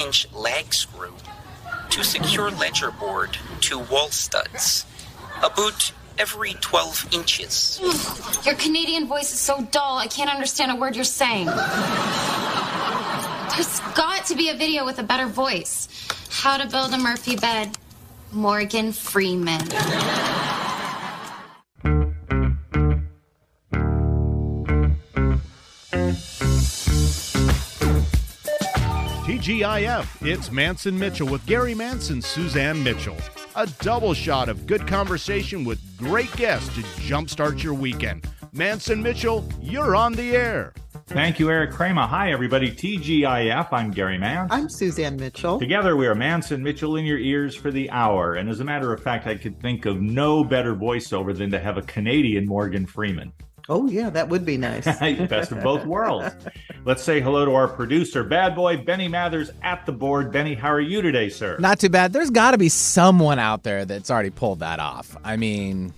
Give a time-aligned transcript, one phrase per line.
[0.00, 1.14] inch lag screw
[1.90, 4.86] to secure ledger board to wall studs.
[5.42, 7.80] A boot every 12 inches.
[8.44, 11.46] Your Canadian voice is so dull, I can't understand a word you're saying.
[13.54, 15.88] There's got to be a video with a better voice.
[16.30, 17.76] How to build a Murphy bed.
[18.32, 19.60] Morgan Freeman.
[29.50, 33.16] TGIF, it's Mance and Mitchell with Gary Mance and, Suzanne Mitchell.
[33.56, 38.28] A double shot of good conversation with great guests to jumpstart your weekend.
[38.52, 40.72] Mance and Mitchell, you're on the air.
[41.08, 42.06] Thank you, Eric Kramer.
[42.06, 42.70] Hi, everybody.
[42.70, 43.72] TGIF.
[43.72, 44.52] I'm Gary Mance.
[44.52, 45.58] I'm Suzanne Mitchell.
[45.58, 48.34] Together, we are Mance and Mitchell in your ears for the hour.
[48.34, 51.58] And as a matter of fact, I could think of no better voiceover than to
[51.58, 53.32] have a Canadian Morgan Freeman.
[53.70, 54.84] Oh, yeah, that would be nice.
[55.28, 56.34] Best of both worlds.
[56.84, 60.32] Let's say hello to our producer, bad boy Benny Mathers at the board.
[60.32, 61.56] Benny, how are you today, sir?
[61.60, 62.12] Not too bad.
[62.12, 65.16] There's got to be someone out there that's already pulled that off.
[65.22, 65.94] I mean,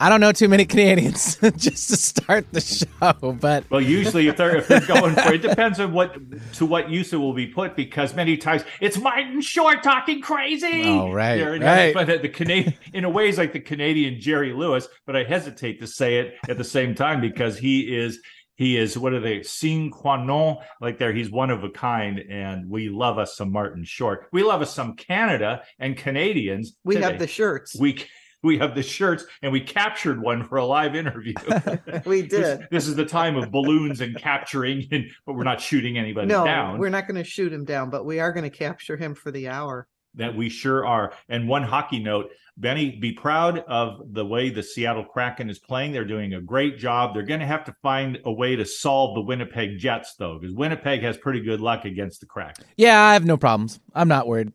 [0.00, 4.36] I don't know too many Canadians just to start the show, but well, usually if
[4.36, 6.16] they're if they're going for it depends on what
[6.54, 10.84] to what use it will be put because many times it's Martin Short talking crazy.
[10.84, 11.94] Oh right, There- right.
[11.94, 15.80] But the Canadian in a way is like the Canadian Jerry Lewis, but I hesitate
[15.80, 18.20] to say it at the same time because he is
[18.56, 22.18] he is what are they sine qua non like there he's one of a kind
[22.18, 24.28] and we love us some Martin Short.
[24.32, 26.74] We love us some Canada and Canadians.
[26.84, 27.06] We today.
[27.06, 27.76] have the shirts.
[27.78, 28.04] we
[28.44, 31.34] we have the shirts and we captured one for a live interview.
[32.06, 32.66] We did.
[32.70, 36.44] this is the time of balloons and capturing, and, but we're not shooting anybody No,
[36.44, 36.78] down.
[36.78, 39.30] we're not going to shoot him down, but we are going to capture him for
[39.30, 39.88] the hour.
[40.16, 41.12] That we sure are.
[41.28, 45.90] And one hockey note, Benny, be proud of the way the Seattle Kraken is playing.
[45.90, 47.14] They're doing a great job.
[47.14, 50.54] They're going to have to find a way to solve the Winnipeg Jets, though, because
[50.54, 52.64] Winnipeg has pretty good luck against the Kraken.
[52.76, 53.80] yeah, I have no problems.
[53.92, 54.52] I'm not worried.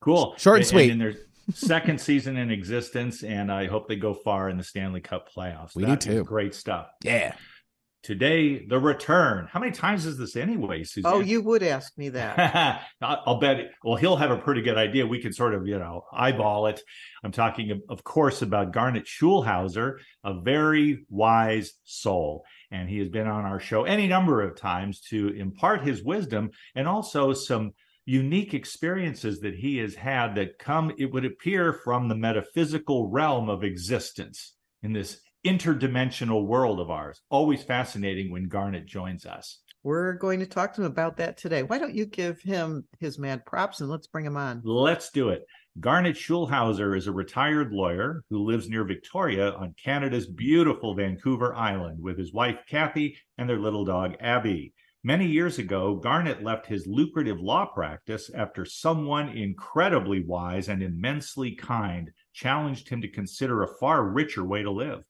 [0.00, 0.34] Cool.
[0.38, 0.90] Short and sweet.
[0.92, 1.14] in their
[1.52, 5.74] second season in existence, and I hope they go far in the Stanley Cup playoffs.
[5.74, 6.24] We do That is too.
[6.24, 6.88] Great stuff.
[7.04, 7.34] Yeah.
[8.04, 9.48] Today, the return.
[9.50, 11.12] How many times is this anyway, Suzanne?
[11.12, 12.80] Oh, you would ask me that.
[13.02, 13.72] I'll I'll bet.
[13.82, 15.04] Well, he'll have a pretty good idea.
[15.04, 16.80] We can sort of, you know, eyeball it.
[17.24, 23.08] I'm talking, of- of course, about Garnet Schulhauser, a very wise soul, and he has
[23.08, 27.72] been on our show any number of times to impart his wisdom and also some
[28.08, 33.50] unique experiences that he has had that come, it would appear, from the metaphysical realm
[33.50, 37.20] of existence in this interdimensional world of ours.
[37.28, 39.60] Always fascinating when Garnet joins us.
[39.82, 41.62] We're going to talk to him about that today.
[41.62, 44.62] Why don't you give him his mad props and let's bring him on?
[44.64, 45.42] Let's do it.
[45.78, 52.02] Garnet Schulhauser is a retired lawyer who lives near Victoria on Canada's beautiful Vancouver Island
[52.02, 54.72] with his wife Kathy and their little dog Abby.
[55.04, 61.52] Many years ago, Garnet left his lucrative law practice after someone incredibly wise and immensely
[61.52, 65.04] kind challenged him to consider a far richer way to live.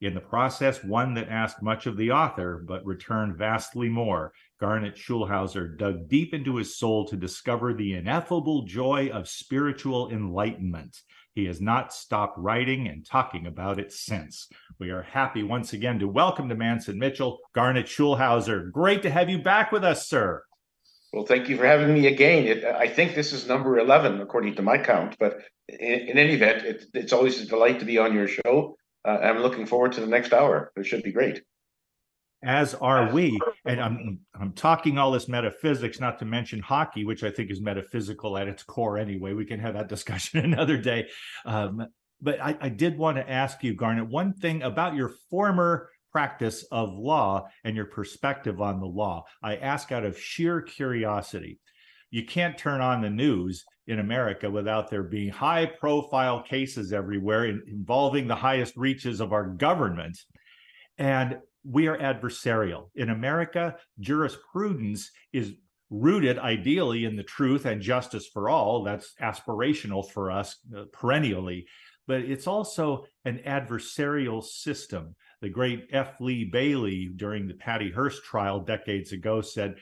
[0.00, 4.32] In the process, one that asked much of the author, but returned vastly more.
[4.60, 10.96] Garnet Schulhauser dug deep into his soul to discover the ineffable joy of spiritual enlightenment.
[11.34, 14.48] He has not stopped writing and talking about it since.
[14.78, 18.70] We are happy once again to welcome to Mance and Mitchell, Garnet Schulhauser.
[18.70, 20.44] Great to have you back with us, sir.
[21.12, 22.46] Well, thank you for having me again.
[22.46, 25.16] It, I think this is number 11, according to my count.
[25.18, 28.76] But in, in any event, it, it's always a delight to be on your show.
[29.04, 30.72] Uh, I'm looking forward to the next hour.
[30.76, 31.42] It should be great.
[32.44, 33.40] As are we.
[33.64, 37.60] And I'm I'm talking all this metaphysics, not to mention hockey, which I think is
[37.60, 39.32] metaphysical at its core anyway.
[39.32, 41.08] We can have that discussion another day.
[41.46, 41.86] Um,
[42.20, 46.64] but I, I did want to ask you, Garnet, one thing about your former practice
[46.70, 49.24] of law and your perspective on the law.
[49.42, 51.58] I ask out of sheer curiosity.
[52.10, 57.46] You can't turn on the news in America without there being high profile cases everywhere
[57.46, 60.16] in, involving the highest reaches of our government.
[60.96, 62.90] And we are adversarial.
[62.94, 65.54] In America, jurisprudence is
[65.90, 68.82] rooted ideally in the truth and justice for all.
[68.82, 71.66] That's aspirational for us uh, perennially.
[72.06, 75.14] But it's also an adversarial system.
[75.40, 76.20] The great F.
[76.20, 79.76] Lee Bailey, during the Patty Hearst trial decades ago, said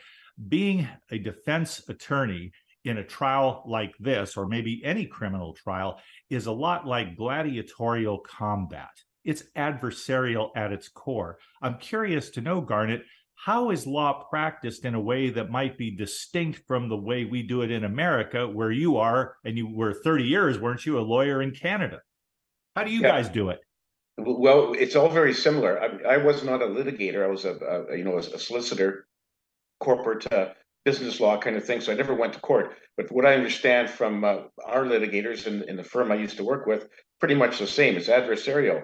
[0.49, 2.53] being a defense attorney
[2.85, 6.01] in a trial like this, or maybe any criminal trial,
[6.31, 8.91] is a lot like gladiatorial combat.
[9.25, 11.39] It's adversarial at its core.
[11.63, 13.03] I'm curious to know, Garnet,
[13.35, 17.43] how is law practiced in a way that might be distinct from the way we
[17.43, 21.01] do it in America, where you are, and you were 30 years, weren't you, a
[21.03, 22.01] lawyer in Canada?
[22.77, 23.09] How do you Yeah.
[23.09, 23.61] guys do it?
[24.19, 25.81] Well, it's all very similar.
[25.81, 27.25] I, I was not a litigator.
[27.25, 27.55] I was a,
[27.91, 29.07] a you know a, solicitor,
[29.81, 30.51] corporate uh,
[30.85, 31.81] business law kind of thing.
[31.81, 32.77] So I never went to court.
[32.97, 36.45] But what I understand from uh, our litigators in, in the firm I used to
[36.45, 36.89] work with,
[37.21, 37.97] pretty much the same.
[37.97, 38.83] It's adversarial.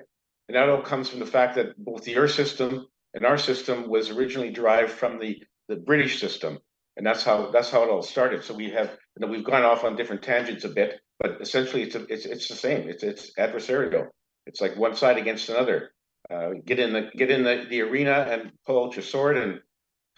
[0.49, 3.89] And that all comes from the fact that both the Earth system and our system
[3.89, 6.59] was originally derived from the, the British system.
[6.97, 8.43] And that's how that's how it all started.
[8.43, 11.83] So we have you know, we've gone off on different tangents a bit, but essentially
[11.83, 12.89] it's a, it's it's the same.
[12.89, 14.09] It's it's adversarial.
[14.47, 15.93] It's like one side against another.
[16.29, 19.61] Uh, get in the get in the, the arena and pull out your sword and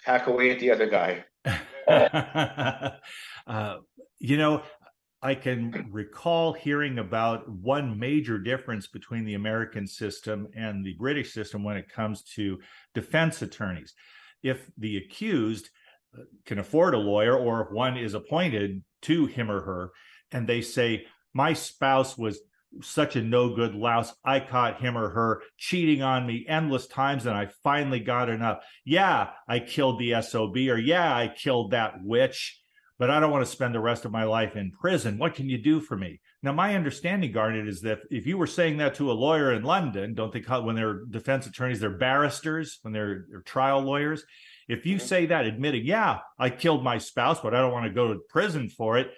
[0.04, 1.24] hack away at the other guy.
[3.46, 3.76] uh,
[4.18, 4.62] you know,
[5.22, 11.34] I can recall hearing about one major difference between the American system and the British
[11.34, 12.58] system when it comes to
[12.94, 13.94] defense attorneys.
[14.42, 15.68] If the accused
[16.18, 19.90] uh, can afford a lawyer, or if one is appointed to him or her,
[20.32, 22.40] and they say, My spouse was
[22.82, 24.14] such a no good louse.
[24.24, 28.58] I caught him or her cheating on me endless times and I finally got enough.
[28.84, 32.59] Yeah, I killed the SOB, or yeah, I killed that witch
[33.00, 35.16] but I don't want to spend the rest of my life in prison.
[35.16, 36.20] What can you do for me?
[36.42, 39.62] Now, my understanding, Garnet, is that if you were saying that to a lawyer in
[39.62, 44.22] London, don't they call when they're defense attorneys, they're barristers, when they're, they're trial lawyers.
[44.68, 45.06] If you mm-hmm.
[45.06, 48.20] say that, admitting, yeah, I killed my spouse, but I don't want to go to
[48.28, 49.10] prison for it,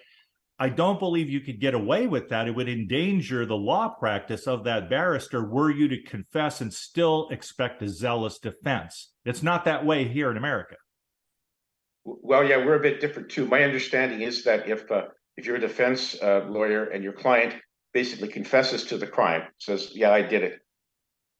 [0.57, 2.47] I don't believe you could get away with that.
[2.47, 7.27] It would endanger the law practice of that barrister were you to confess and still
[7.31, 9.11] expect a zealous defense.
[9.25, 10.75] It's not that way here in America.
[12.05, 13.45] Well, yeah, we're a bit different too.
[13.45, 15.05] My understanding is that if uh,
[15.37, 17.55] if you're a defense uh, lawyer and your client
[17.93, 20.59] basically confesses to the crime, says, "Yeah, I did it,"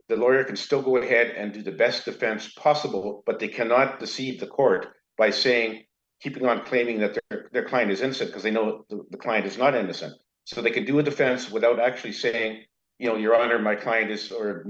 [0.07, 3.99] the lawyer can still go ahead and do the best defense possible, but they cannot
[3.99, 4.87] deceive the court
[5.17, 5.83] by saying,
[6.21, 9.45] keeping on claiming that their their client is innocent because they know the, the client
[9.45, 10.13] is not innocent.
[10.45, 12.63] So they can do a defense without actually saying,
[12.99, 14.65] you know, Your Honor, my client is, or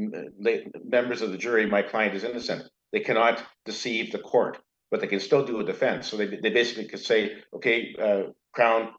[0.86, 2.64] members of the jury, my client is innocent.
[2.92, 4.60] They cannot deceive the court
[4.94, 6.08] but they can still do a defense.
[6.08, 8.92] So they, they basically could say, okay, uh, Crown,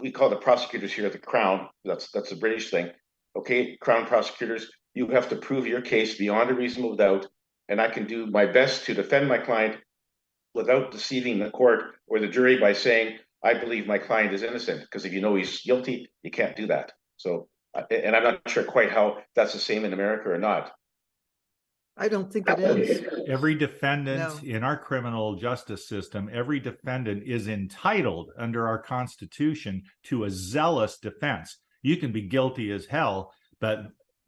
[0.00, 1.68] we call the prosecutors here the Crown.
[1.84, 2.90] That's that's a British thing.
[3.38, 7.28] Okay, Crown prosecutors, you have to prove your case beyond a reasonable doubt,
[7.68, 9.76] and I can do my best to defend my client
[10.54, 14.80] without deceiving the court or the jury by saying I believe my client is innocent.
[14.80, 16.90] Because if you know he's guilty, you can't do that.
[17.16, 17.46] So,
[17.76, 20.72] uh, and I'm not sure quite how that's the same in America or not.
[22.00, 23.04] I don't think it is.
[23.28, 24.50] Every defendant no.
[24.50, 30.98] in our criminal justice system, every defendant is entitled under our Constitution to a zealous
[30.98, 31.58] defense.
[31.82, 33.80] You can be guilty as hell, but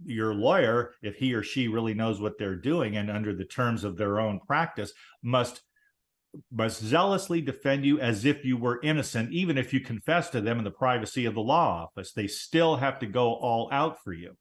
[0.04, 3.84] your lawyer, if he or she really knows what they're doing and under the terms
[3.84, 4.92] of their own practice,
[5.22, 5.62] must
[6.50, 10.56] must zealously defend you as if you were innocent, even if you confess to them
[10.56, 12.12] in the privacy of the law office.
[12.12, 14.34] They still have to go all out for you.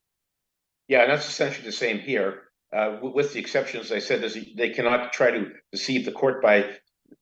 [0.88, 2.44] Yeah, and that's essentially the same here
[2.76, 6.64] uh, with the exceptions I said, is they cannot try to deceive the court by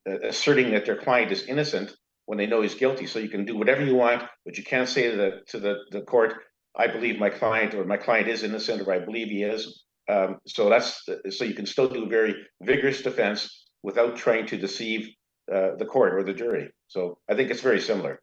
[0.07, 1.91] uh, asserting that their client is innocent
[2.25, 3.07] when they know he's guilty.
[3.07, 5.75] So you can do whatever you want, but you can't say to the to the,
[5.91, 6.35] the court,
[6.75, 10.37] "I believe my client" or "My client is innocent" or "I believe he is." Um,
[10.47, 15.09] so that's so you can still do a very vigorous defense without trying to deceive
[15.51, 16.71] uh, the court or the jury.
[16.87, 18.21] So I think it's very similar.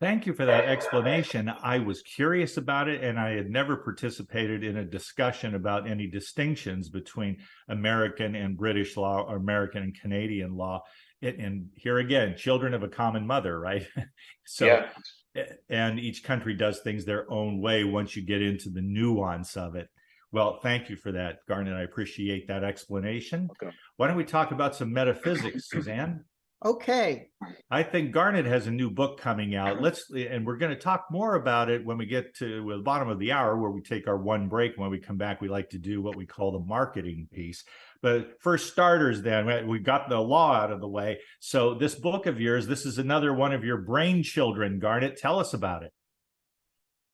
[0.00, 1.52] Thank you for that explanation.
[1.62, 6.06] I was curious about it, and I had never participated in a discussion about any
[6.06, 10.82] distinctions between American and British law, or American and Canadian law.
[11.20, 13.86] and here again, children of a common mother, right?
[14.46, 14.88] so, yeah.
[15.34, 19.56] Eh, and each country does things their own way once you get into the nuance
[19.56, 19.88] of it.
[20.30, 21.74] Well, thank you for that, Garnet.
[21.74, 23.48] I appreciate that explanation.
[23.62, 23.74] Okay.
[23.96, 26.24] Why don't we talk about some metaphysics, Suzanne?
[26.64, 27.28] Okay.
[27.70, 29.80] I think Garnet has a new book coming out.
[29.80, 33.08] Let's and we're going to talk more about it when we get to the bottom
[33.08, 34.72] of the hour where we take our one break.
[34.76, 37.62] When we come back, we like to do what we call the marketing piece.
[38.02, 41.20] But first starters, then we got the law out of the way.
[41.38, 44.80] So this book of yours, this is another one of your brain children.
[44.80, 45.92] Garnet, tell us about it.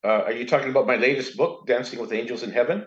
[0.02, 2.86] Uh, are you talking about my latest book, Dancing with Angels in Heaven?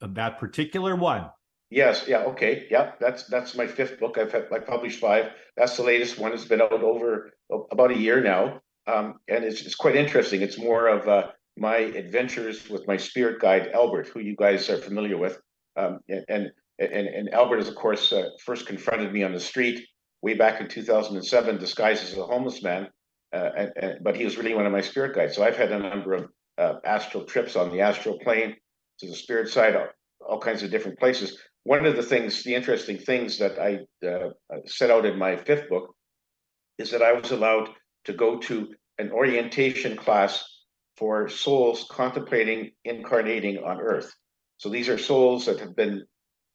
[0.00, 1.28] That particular one.
[1.70, 4.18] Yes, yeah, okay, yeah, that's that's my fifth book.
[4.18, 5.30] I've had, I published five.
[5.56, 6.32] That's the latest one.
[6.32, 7.30] It's been out over
[7.70, 10.42] about a year now, um, and it's it's quite interesting.
[10.42, 14.78] It's more of uh, my adventures with my spirit guide Albert, who you guys are
[14.78, 15.40] familiar with,
[15.76, 16.50] um, and,
[16.80, 19.86] and and Albert is of course uh, first confronted me on the street
[20.22, 22.88] way back in 2007, disguised as a homeless man,
[23.32, 25.36] uh, and, and, but he was really one of my spirit guides.
[25.36, 28.56] So I've had a number of uh, astral trips on the astral plane
[28.98, 29.86] to the spirit side, all,
[30.28, 34.30] all kinds of different places one of the things, the interesting things that I uh,
[34.66, 35.94] set out in my fifth book
[36.78, 37.68] is that I was allowed
[38.04, 40.44] to go to an orientation class
[40.96, 44.12] for souls contemplating incarnating on Earth.
[44.58, 46.04] So these are souls that have been,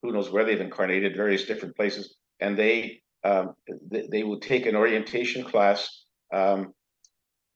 [0.02, 3.56] who knows where they've incarnated, various different places, and they um,
[3.90, 6.74] they, they will take an orientation class um,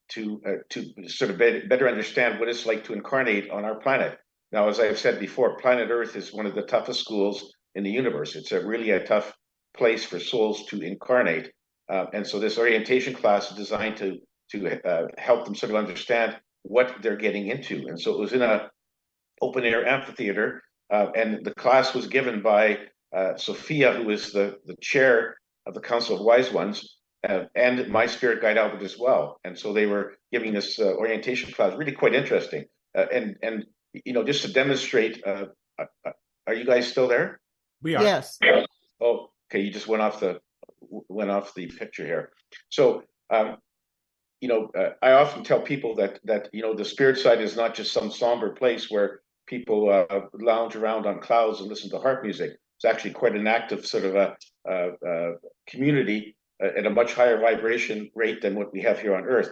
[0.10, 3.76] to uh, to sort of be- better understand what it's like to incarnate on our
[3.76, 4.18] planet.
[4.52, 7.92] Now, as I've said before, planet Earth is one of the toughest schools in the
[7.92, 8.36] universe.
[8.36, 9.34] It's a really a tough
[9.78, 11.52] place for souls to incarnate,
[11.92, 14.18] uh, and so this orientation class is designed to
[14.52, 17.86] to uh, help them sort of understand what they're getting into.
[17.88, 18.70] And so it was in a
[19.42, 22.80] open air amphitheater, uh, and the class was given by
[23.16, 25.38] uh, Sophia, who is the the chair
[25.68, 29.40] of the Council of Wise Ones, uh, and my spirit guide Albert as well.
[29.44, 32.66] And so they were giving this uh, orientation class, really quite interesting.
[32.96, 35.46] And and you know, just to demonstrate, uh,
[35.80, 36.12] uh,
[36.48, 37.40] are you guys still there?
[37.82, 38.04] We are.
[38.04, 38.38] Yes.
[39.02, 39.62] Oh, okay.
[39.62, 40.40] You just went off the
[40.82, 42.32] went off the picture here.
[42.70, 43.58] So, um,
[44.42, 47.56] you know, uh, I often tell people that that you know the spirit side is
[47.56, 52.00] not just some somber place where people uh, lounge around on clouds and listen to
[52.00, 52.52] harp music.
[52.78, 55.34] It's actually quite an active sort of a, a, a
[55.68, 59.50] community uh, at a much higher vibration rate than what we have here on Earth.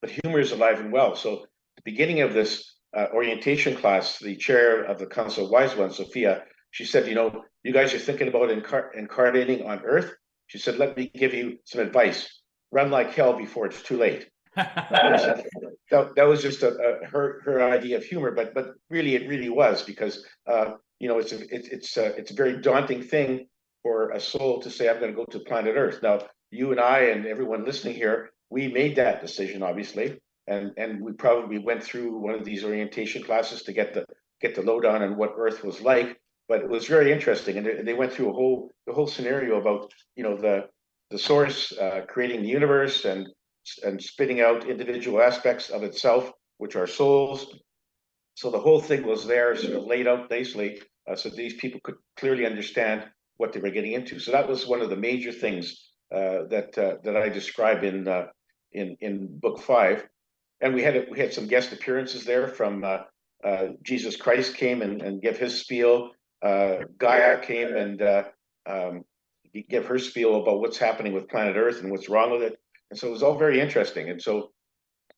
[0.00, 1.14] But humor is alive and well.
[1.14, 1.44] So,
[1.76, 5.96] the beginning of this uh, orientation class, the chair of the Council of Wise Ones,
[5.96, 10.14] Sophia, she said, "You know, you guys are thinking about incar- incarnating on Earth."
[10.46, 12.42] She said, "Let me give you some advice.
[12.70, 15.44] Run like hell before it's too late." that,
[15.90, 19.48] that was just a, a, her her idea of humor, but but really it really
[19.48, 23.46] was because uh, you know it's a, it, it's a, it's a very daunting thing
[23.82, 26.02] for a soul to say I'm going to go to planet Earth.
[26.02, 26.20] Now
[26.50, 31.12] you and I and everyone listening here, we made that decision obviously, and and we
[31.12, 34.04] probably went through one of these orientation classes to get the
[34.40, 36.18] get the lowdown on and what Earth was like.
[36.48, 39.60] But it was very interesting, and they, they went through a whole the whole scenario
[39.60, 40.68] about you know the
[41.10, 43.28] the source uh, creating the universe and
[43.84, 47.58] and spitting out individual aspects of itself, which are souls.
[48.34, 51.80] So the whole thing was there, sort of laid out nicely, uh, so these people
[51.84, 53.04] could clearly understand
[53.36, 54.18] what they were getting into.
[54.18, 58.08] So that was one of the major things uh, that uh, that I describe in
[58.08, 58.26] uh,
[58.72, 60.06] in in book five.
[60.62, 63.00] And we had we had some guest appearances there from uh,
[63.44, 66.10] uh, Jesus Christ came and, and give his spiel.
[66.42, 68.02] Gaia came and
[68.66, 69.04] um,
[69.68, 72.58] give her spiel about what's happening with planet Earth and what's wrong with it
[72.92, 74.10] and so it was all very interesting.
[74.10, 74.50] And so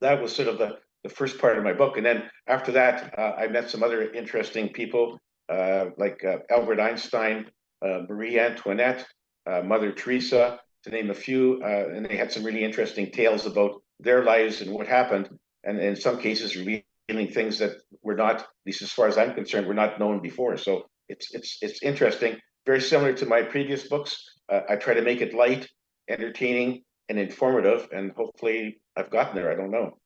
[0.01, 1.97] that was sort of the, the first part of my book.
[1.97, 6.79] And then after that, uh, I met some other interesting people uh, like uh, Albert
[6.79, 7.47] Einstein,
[7.85, 9.05] uh, Marie Antoinette,
[9.51, 11.61] uh, Mother Teresa, to name a few.
[11.65, 15.29] Uh, and they had some really interesting tales about their lives and what happened.
[15.65, 19.35] And in some cases, revealing things that were not, at least as far as I'm
[19.35, 20.57] concerned, were not known before.
[20.57, 22.39] So it's it's it's interesting.
[22.67, 24.23] Very similar to my previous books.
[24.51, 25.69] Uh, I try to make it light,
[26.09, 29.51] entertaining, and informative, and hopefully I've gotten there.
[29.51, 29.99] I don't know.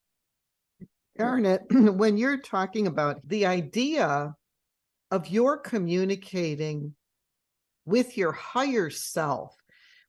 [1.17, 4.33] Garnet, when you're talking about the idea
[5.11, 6.95] of your communicating
[7.85, 9.55] with your higher self,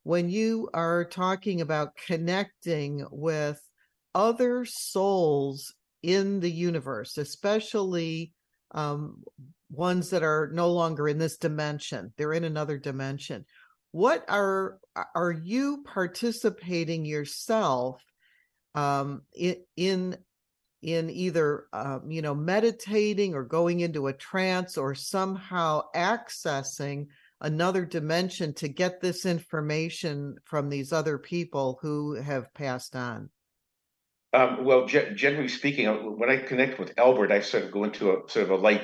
[0.02, 3.60] when you are talking about connecting with
[4.14, 8.33] other souls in the universe, especially
[8.73, 9.23] um,
[9.71, 13.45] ones that are no longer in this dimension, they're in another dimension.
[13.93, 14.79] What are
[15.14, 18.00] are you participating yourself
[18.76, 19.23] um
[19.76, 20.17] in
[20.83, 27.07] in either um, you know meditating or going into a trance or somehow accessing
[27.40, 33.29] another dimension to get this information from these other people who have passed on
[34.32, 37.84] um, well, ge- generally speaking, uh, when I connect with Albert, I sort of go
[37.84, 38.82] into a sort of a light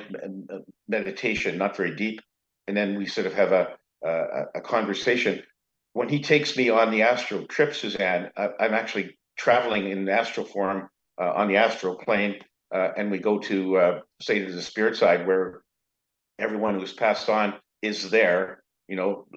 [0.87, 2.21] meditation, not very deep,
[2.67, 5.41] and then we sort of have a uh, a conversation.
[5.93, 10.45] When he takes me on the astral trip, Suzanne, I, am actually traveling in astral
[10.45, 10.89] form
[11.19, 12.35] uh, on the astral plane,
[12.73, 15.61] uh, and we go to uh, say to the spirit side where
[16.37, 18.63] everyone who's passed on is there.
[18.87, 19.27] You know,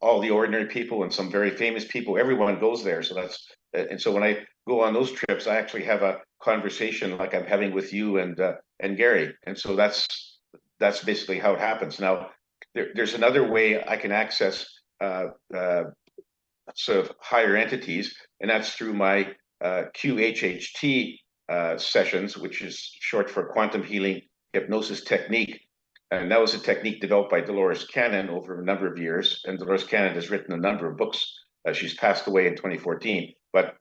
[0.00, 2.18] all the ordinary people and some very famous people.
[2.18, 3.02] Everyone goes there.
[3.02, 7.16] So that's and so when I go on those trips, I actually have a conversation
[7.16, 10.06] like I'm having with you and uh, and Gary, and so that's
[10.78, 12.00] that's basically how it happens.
[12.00, 12.30] Now,
[12.74, 14.66] there, there's another way I can access
[15.00, 15.84] uh, uh,
[16.74, 21.16] sort of higher entities, and that's through my uh, QHHT
[21.48, 25.60] uh, sessions, which is short for quantum healing hypnosis technique.
[26.10, 29.42] And that was a technique developed by Dolores Cannon over a number of years.
[29.44, 31.24] And Dolores Cannon has written a number of books.
[31.66, 33.32] Uh, she's passed away in 2014.
[33.52, 33.76] But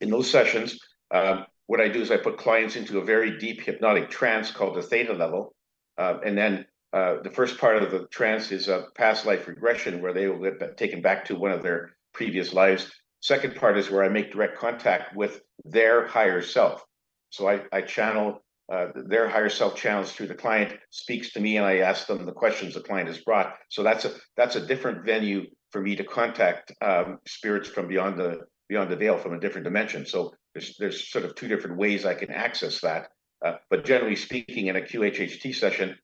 [0.00, 0.78] in those sessions,
[1.10, 4.76] um, what I do is I put clients into a very deep hypnotic trance called
[4.76, 5.54] the theta level.
[5.96, 10.00] Uh, and then uh, the first part of the trance is a past life regression
[10.00, 12.90] where they will get taken back to one of their previous lives.
[13.20, 16.84] Second part is where I make direct contact with their higher self.
[17.30, 21.56] So I, I channel uh, their higher self channels through the client, speaks to me,
[21.56, 23.54] and I ask them the questions the client has brought.
[23.70, 28.18] So that's a that's a different venue for me to contact um, spirits from beyond
[28.18, 30.06] the beyond the veil from a different dimension.
[30.06, 33.08] So there's there's sort of two different ways I can access that.
[33.44, 35.96] Uh, but generally speaking, in a QHHT session,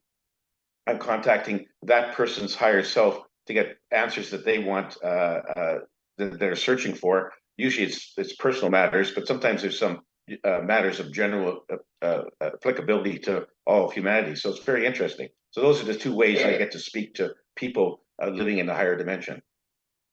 [0.87, 5.79] I'm contacting that person's higher self to get answers that they want uh, uh,
[6.19, 7.33] that they're searching for.
[7.57, 10.03] Usually, it's it's personal matters, but sometimes there's some
[10.43, 14.37] uh, matters of general uh, uh, applicability to all of humanity.
[14.37, 15.29] So it's very interesting.
[15.51, 18.75] So those are the two ways I get to speak to people living in the
[18.75, 19.43] higher dimension.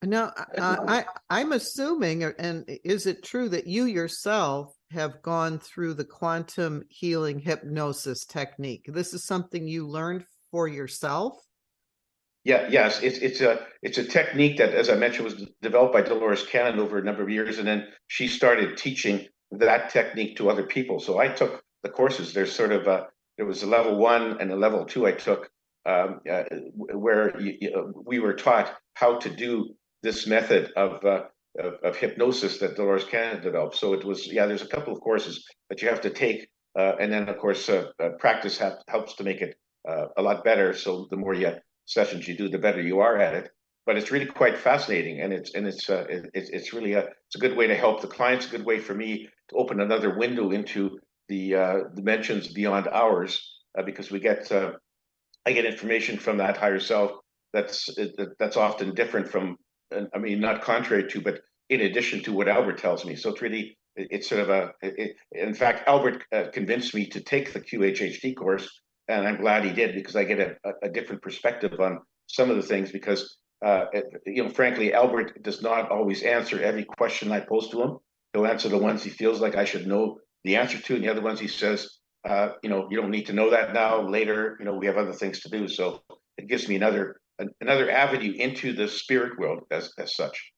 [0.04, 6.06] Now, I, I'm assuming, and is it true that you yourself have gone through the
[6.06, 8.86] quantum healing hypnosis technique?
[8.88, 11.38] This is something you learned for yourself.
[12.44, 16.02] Yeah, yes, it's it's a it's a technique that, as I mentioned, was developed by
[16.02, 20.50] Dolores Cannon over a number of years, and then she started teaching that technique to
[20.50, 21.00] other people.
[21.00, 22.34] So I took the courses.
[22.34, 25.52] There's sort of a there was a level one and a level two I took
[25.86, 26.44] um, uh,
[26.76, 31.24] where you, you, we were taught how to do this method of, uh,
[31.60, 33.76] of, of hypnosis that Dolores Cannon developed.
[33.76, 34.46] So it was yeah.
[34.46, 37.70] There's a couple of courses that you have to take, uh, and then of course
[37.70, 39.56] uh, uh, practice ha- helps to make it
[39.88, 40.74] uh, a lot better.
[40.74, 41.54] So the more you
[41.86, 43.50] sessions you do, the better you are at it.
[43.86, 47.40] But it's really quite fascinating, and it's and it's it, it's really a it's a
[47.40, 48.48] good way to help the clients.
[48.48, 53.42] A good way for me to open another window into the dimensions beyond ours,
[53.86, 54.52] because we get
[55.46, 57.12] I get information from that higher self
[57.54, 57.90] that's
[58.40, 59.58] that's often different from
[60.14, 63.16] I mean not contrary to, but in addition to what Albert tells me.
[63.16, 67.22] So it's really it's sort of a it, in fact Albert uh, convinced me to
[67.22, 68.70] take the QHHT course
[69.08, 72.56] and I'm glad he did because I get a, a different perspective on some of
[72.56, 73.86] the things because uh,
[74.26, 77.98] you know frankly Albert does not always answer every question I pose to him.
[78.34, 81.10] He'll answer the ones he feels like I should know the answer to, and the
[81.10, 84.02] other ones he says, uh, you know, you don't need to know that now.
[84.08, 85.68] Later, you know, we have other things to do.
[85.68, 86.02] So
[86.38, 87.18] it gives me another
[87.60, 90.52] another avenue into the spirit world as as such.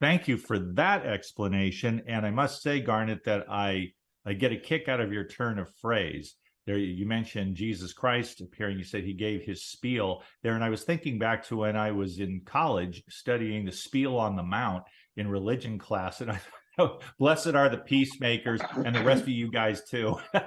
[0.00, 3.92] Thank you for that explanation, and I must say, Garnet, that I
[4.26, 6.36] I get a kick out of your turn of phrase.
[6.66, 8.78] There you mentioned jesus christ appearing.
[8.78, 10.54] You said he gave his spiel there.
[10.54, 14.36] And i was thinking back to when i was in college studying the spiel on
[14.36, 14.84] the mount
[15.16, 16.20] in religion class.
[16.20, 16.40] And i
[17.18, 20.18] blessed are the peacemakers and the rest of you guys too.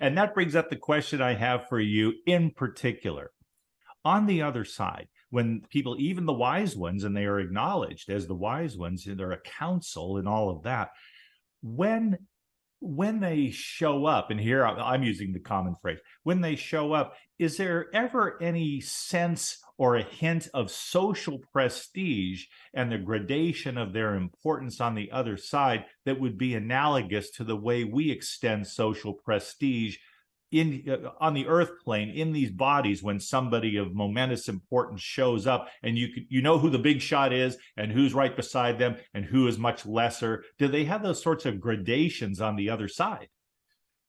[0.00, 3.30] And that brings up the question i have for you in particular
[4.04, 8.26] on the other side when people even the wise ones and they are acknowledged as
[8.26, 10.90] the wise ones and they're a council and all of that
[11.62, 12.18] when
[12.82, 17.14] when they show up, and here I'm using the common phrase, when they show up,
[17.38, 23.92] is there ever any sense or a hint of social prestige and the gradation of
[23.92, 28.66] their importance on the other side that would be analogous to the way we extend
[28.66, 29.96] social prestige
[30.52, 35.46] in uh, on the earth plane in these bodies when somebody of momentous importance shows
[35.46, 38.96] up and you you know who the big shot is and who's right beside them
[39.14, 40.44] and who is much lesser.
[40.58, 43.28] Do they have those sorts of gradations on the other side?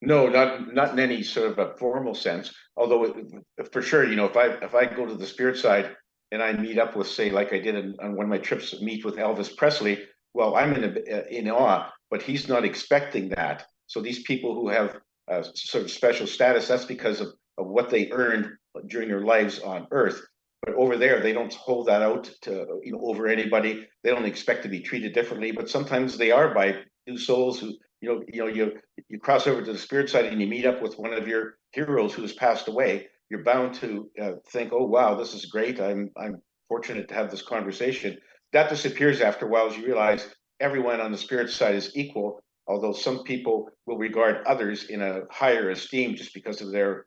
[0.00, 4.16] No not not in any sort of a formal sense although it, for sure you
[4.16, 5.96] know if i if i go to the spirit side
[6.32, 8.78] and i meet up with say like i did in, on one of my trips
[8.82, 10.02] meet with elvis presley
[10.34, 13.66] well i'm in a, in awe but he's not expecting that.
[13.88, 16.68] So these people who have uh, sort of special status.
[16.68, 18.50] That's because of, of what they earned
[18.86, 20.20] during their lives on Earth.
[20.62, 23.86] But over there, they don't hold that out to you know over anybody.
[24.02, 25.52] They don't expect to be treated differently.
[25.52, 28.72] But sometimes they are by new souls who you know you know you
[29.08, 31.56] you cross over to the spirit side and you meet up with one of your
[31.72, 33.08] heroes who has passed away.
[33.30, 35.80] You're bound to uh, think, oh wow, this is great.
[35.80, 38.16] I'm I'm fortunate to have this conversation.
[38.52, 40.26] That disappears after a while as you realize
[40.60, 45.22] everyone on the spirit side is equal although some people will regard others in a
[45.30, 47.06] higher esteem just because of their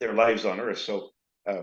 [0.00, 0.78] their lives on earth.
[0.78, 1.10] So
[1.48, 1.62] uh,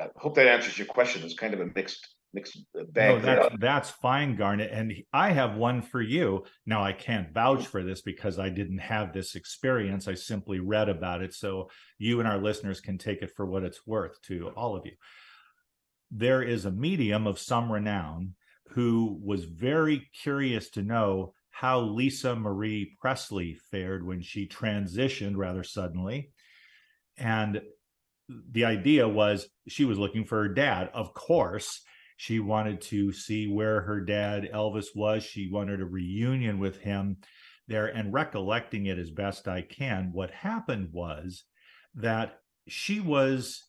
[0.00, 1.22] I hope that answers your question.
[1.22, 2.58] It's kind of a mixed mixed
[2.92, 3.16] bag.
[3.16, 4.70] No, that's, that's fine, Garnet.
[4.70, 6.44] And I have one for you.
[6.66, 10.06] Now I can't vouch for this because I didn't have this experience.
[10.06, 11.34] I simply read about it.
[11.34, 14.84] So you and our listeners can take it for what it's worth to all of
[14.84, 14.92] you.
[16.10, 18.34] There is a medium of some renown
[18.70, 25.64] who was very curious to know how Lisa Marie Presley fared when she transitioned rather
[25.64, 26.30] suddenly.
[27.16, 27.62] And
[28.28, 30.90] the idea was she was looking for her dad.
[30.92, 31.80] Of course,
[32.18, 35.22] she wanted to see where her dad Elvis was.
[35.22, 37.16] She wanted a reunion with him
[37.68, 37.86] there.
[37.86, 41.44] And recollecting it as best I can, what happened was
[41.94, 42.38] that
[42.68, 43.64] she was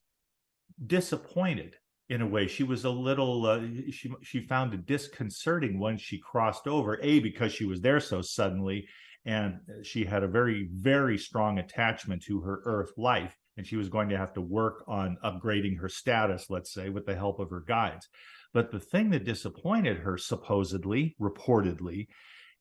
[0.86, 1.78] disappointed
[2.10, 2.48] in a way.
[2.48, 7.20] She was a little uh, she she found it disconcerting when she crossed over a
[7.20, 8.88] because she was there so suddenly
[9.26, 13.90] and she had a very very strong attachment to her earth life and she was
[13.90, 17.50] going to have to work on upgrading her status let's say with the help of
[17.50, 18.08] her guides.
[18.54, 22.08] But the thing that disappointed her, supposedly, reportedly,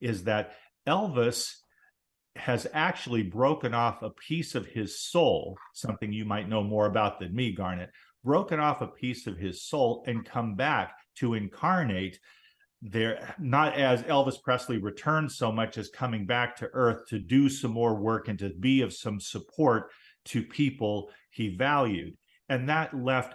[0.01, 0.51] is that
[0.85, 1.53] Elvis
[2.35, 7.19] has actually broken off a piece of his soul, something you might know more about
[7.19, 7.89] than me, Garnet,
[8.27, 12.19] broken off a piece of his soul and come back to incarnate
[12.81, 17.47] there not as Elvis Presley returned so much as coming back to earth to do
[17.47, 19.89] some more work and to be of some support
[20.25, 22.15] to people he valued
[22.49, 23.33] and that left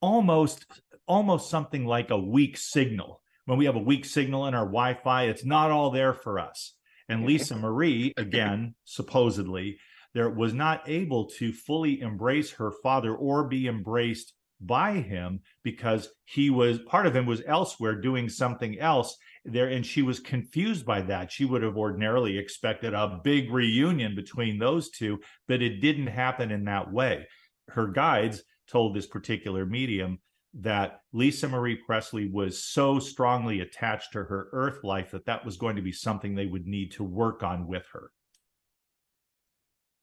[0.00, 0.64] almost
[1.08, 5.24] almost something like a weak signal when we have a weak signal in our wi-fi
[5.24, 6.76] it's not all there for us
[7.08, 7.24] and.
[7.26, 9.78] Lisa Marie, again, supposedly,
[10.16, 16.08] there was not able to fully embrace her father or be embraced by him because
[16.24, 20.86] he was part of him was elsewhere doing something else there and she was confused
[20.86, 25.80] by that she would have ordinarily expected a big reunion between those two but it
[25.80, 27.26] didn't happen in that way
[27.68, 30.18] her guides told this particular medium
[30.54, 35.58] that Lisa Marie Presley was so strongly attached to her earth life that that was
[35.58, 38.10] going to be something they would need to work on with her.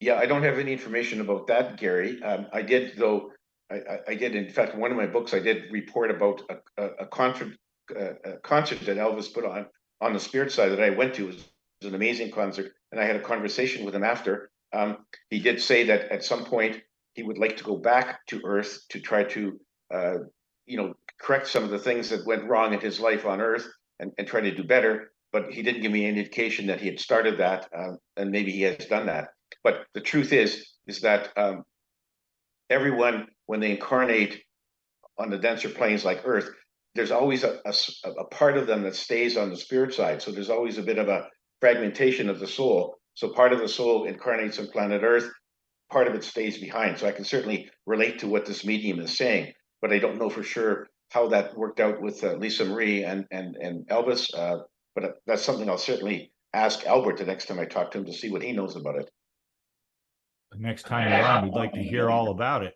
[0.03, 2.21] Yeah, I don't have any information about that, Gary.
[2.21, 3.31] Um, I did, though.
[3.71, 6.87] I, I, did, in fact, one of my books, I did report about a, a,
[6.99, 7.53] a concert,
[7.95, 9.65] a concert that Elvis put on
[10.01, 11.23] on the spirit side that I went to.
[11.23, 11.45] It was, it
[11.81, 14.51] was an amazing concert, and I had a conversation with him after.
[14.73, 14.97] Um,
[15.29, 16.81] he did say that at some point
[17.13, 20.15] he would like to go back to Earth to try to uh,
[20.65, 23.67] you know, correct some of the things that went wrong in his life on Earth
[23.99, 25.11] and, and try to do better.
[25.31, 28.51] But he didn't give me any indication that he had started that, uh, and maybe
[28.51, 29.29] he has done that.
[29.63, 31.63] But the truth is, is that um,
[32.69, 34.41] everyone, when they incarnate
[35.17, 36.49] on the denser planes like Earth,
[36.95, 37.73] there's always a, a,
[38.09, 40.21] a part of them that stays on the spirit side.
[40.21, 41.27] So there's always a bit of a
[41.59, 42.97] fragmentation of the soul.
[43.15, 45.29] So part of the soul incarnates on planet Earth,
[45.91, 46.97] part of it stays behind.
[46.97, 50.29] So I can certainly relate to what this medium is saying but I don't know
[50.29, 54.33] for sure how that worked out with uh, Lisa Marie and and and Elvis.
[54.33, 54.59] Uh,
[54.95, 58.05] but uh, that's something I'll certainly ask Albert the next time I talk to him
[58.05, 59.11] to see what he knows about it.
[60.57, 62.75] Next time on, we'd like to hear all about it.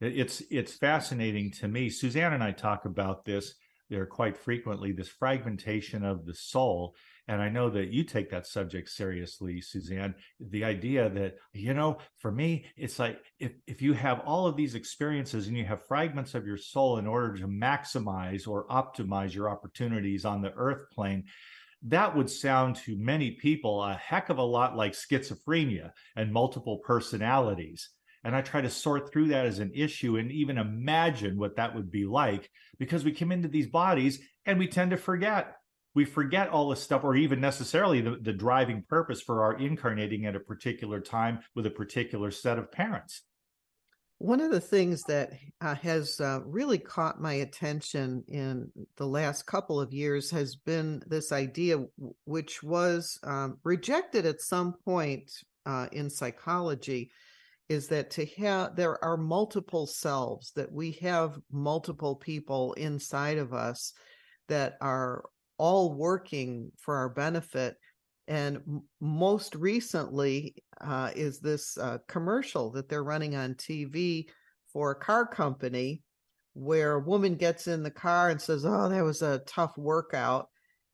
[0.00, 1.90] It's it's fascinating to me.
[1.90, 3.54] Suzanne and I talk about this
[3.88, 4.92] there quite frequently.
[4.92, 6.94] This fragmentation of the soul
[7.28, 10.14] and I know that you take that subject seriously, Suzanne.
[10.40, 14.56] The idea that, you know, for me, it's like if, if you have all of
[14.56, 19.34] these experiences and you have fragments of your soul in order to maximize or optimize
[19.34, 21.24] your opportunities on the earth plane,
[21.84, 26.78] that would sound to many people a heck of a lot like schizophrenia and multiple
[26.78, 27.90] personalities.
[28.24, 31.74] And I try to sort through that as an issue and even imagine what that
[31.74, 35.56] would be like because we come into these bodies and we tend to forget
[35.94, 40.24] we forget all this stuff or even necessarily the, the driving purpose for our incarnating
[40.24, 43.22] at a particular time with a particular set of parents
[44.22, 49.46] one of the things that uh, has uh, really caught my attention in the last
[49.46, 51.84] couple of years has been this idea,
[52.24, 55.32] which was um, rejected at some point
[55.66, 57.10] uh, in psychology,
[57.68, 63.52] is that to have there are multiple selves, that we have multiple people inside of
[63.52, 63.92] us
[64.48, 65.24] that are
[65.58, 67.76] all working for our benefit.
[68.32, 74.24] And most recently uh, is this uh, commercial that they're running on TV
[74.72, 76.00] for a car company
[76.54, 80.48] where a woman gets in the car and says, Oh, that was a tough workout.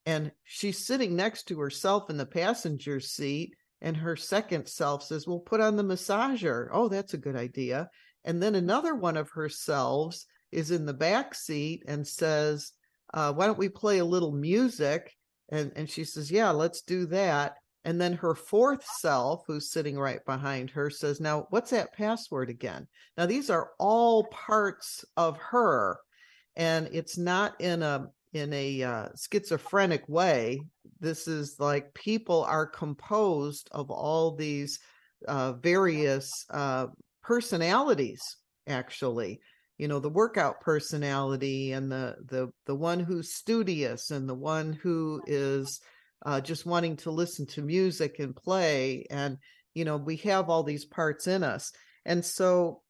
[0.04, 3.54] And she's sitting next to herself in the passenger seat.
[3.80, 6.66] And her second self says, Well, put on the massager.
[6.72, 7.88] Oh, that's a good idea.
[8.24, 12.72] And then another one of her selves is in the back seat and says,
[13.14, 15.16] uh, why don't we play a little music?
[15.50, 17.56] And, and she says, yeah, let's do that.
[17.84, 22.50] And then her fourth self, who's sitting right behind her, says, Now, what's that password
[22.50, 22.86] again?
[23.16, 25.98] Now, these are all parts of her,
[26.56, 30.60] and it's not in a in a uh, schizophrenic way.
[31.00, 34.80] This is like people are composed of all these
[35.26, 36.88] uh, various uh,
[37.22, 38.20] personalities,
[38.66, 39.40] actually
[39.78, 44.72] you know the workout personality and the the the one who's studious and the one
[44.72, 45.80] who is
[46.26, 49.38] uh, just wanting to listen to music and play and
[49.74, 51.70] you know we have all these parts in us.
[52.04, 52.82] And so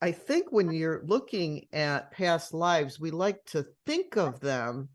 [0.00, 4.88] i think when you're looking at past lives we like to think of them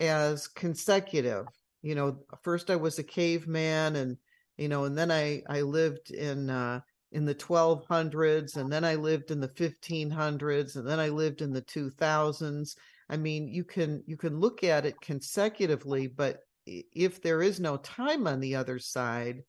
[0.00, 1.46] as consecutive.
[1.82, 4.16] You know first i was a caveman and
[4.56, 6.80] you know and then i i lived in uh
[7.12, 11.52] in the 1200s and then i lived in the 1500s and then i lived in
[11.52, 12.76] the 2000s
[13.08, 17.78] i mean you can you can look at it consecutively but if there is no
[17.78, 19.42] time on the other side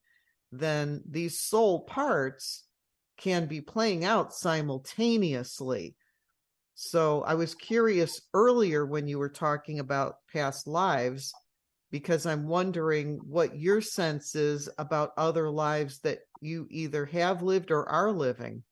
[0.52, 2.64] then these soul parts
[3.18, 5.96] can be playing out simultaneously.
[6.76, 11.34] So I was curious earlier when you were talking about past lives,
[11.92, 17.72] because I'm wondering what your sense is about other lives that you either have lived
[17.72, 18.64] or are living.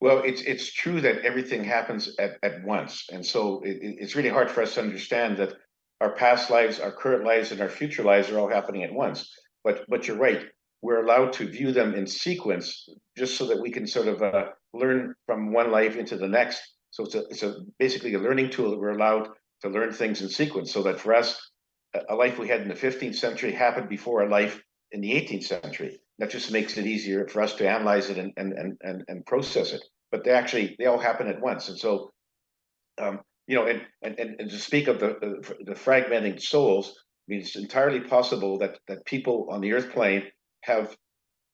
[0.00, 4.28] Well, it's it's true that everything happens at, at once, and so it, it's really
[4.28, 5.54] hard for us to understand that
[6.00, 9.32] our past lives, our current lives, and our future lives are all happening at once.
[9.62, 10.42] But but you're right.
[10.82, 12.86] We're allowed to view them in sequence,
[13.16, 16.60] just so that we can sort of uh, learn from one life into the next.
[16.90, 19.28] So it's a it's a basically a learning tool that we're allowed
[19.64, 20.72] to learn things in sequence.
[20.72, 21.50] So that for us,
[22.08, 25.44] a life we had in the 15th century happened before a life in the 18th
[25.44, 26.00] century.
[26.18, 29.72] That just makes it easier for us to analyze it and and and and, process
[29.72, 29.84] it.
[30.12, 32.12] But they actually they all happen at once, and so
[32.98, 35.16] um, you know, and, and and to speak of the
[35.64, 40.24] the fragmenting souls, I mean, it's entirely possible that that people on the earth plane
[40.60, 40.96] have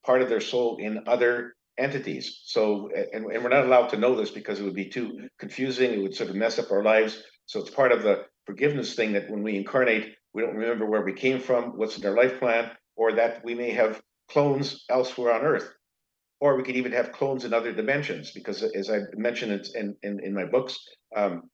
[0.05, 2.41] part of their soul in other entities.
[2.45, 5.93] So, and, and we're not allowed to know this because it would be too confusing.
[5.93, 7.23] It would sort of mess up our lives.
[7.51, 11.05] So it's part of the forgiveness thing that when we incarnate, we don't remember where
[11.05, 15.33] we came from, what's in our life plan, or that we may have clones elsewhere
[15.33, 15.69] on Earth.
[16.41, 20.21] Or we could even have clones in other dimensions, because as I mentioned in, in,
[20.23, 20.79] in my books,
[21.17, 21.51] um,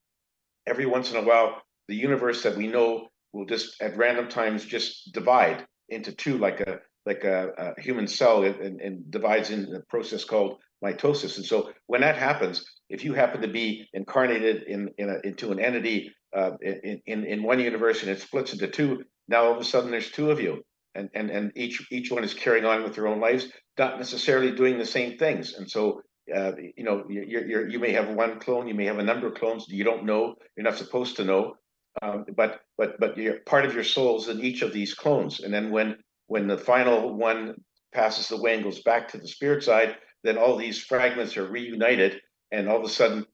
[0.67, 4.67] every once in a while, the universe that we know will just at random times
[4.67, 9.75] just divide into two, like a like a, a human cell, and, and divides in
[9.75, 11.37] a process called mitosis.
[11.37, 15.53] And so when that happens, if you happen to be incarnated in, in a, into
[15.53, 19.55] an entity uh, in, in in one universe and it splits into two, now all
[19.55, 20.63] of a sudden there's two of you,
[20.95, 24.53] and and and each each one is carrying on with their own lives, not necessarily
[24.53, 25.55] doing the same things.
[25.55, 26.03] And so
[26.35, 29.29] uh, you know, you're, you're, you may have one clone, you may have a number
[29.29, 29.67] of clones.
[29.69, 30.35] You don't know.
[30.57, 31.55] You're not supposed to know.
[32.03, 35.41] Um, but but but you're, part of your soul's in each of these clones.
[35.41, 37.55] And then when when the final one
[37.95, 42.21] passes away and goes back to the spirit side, then all these fragments are reunited,
[42.53, 43.27] and all of a sudden,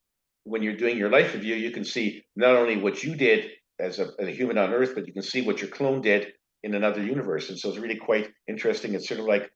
[0.44, 3.98] when you're doing your life review, you can see not only what you did as
[3.98, 6.74] a, as a human on Earth, but you can see what your clone did in
[6.74, 7.48] another universe.
[7.48, 8.94] And so it's really quite interesting.
[8.94, 9.50] It's sort of like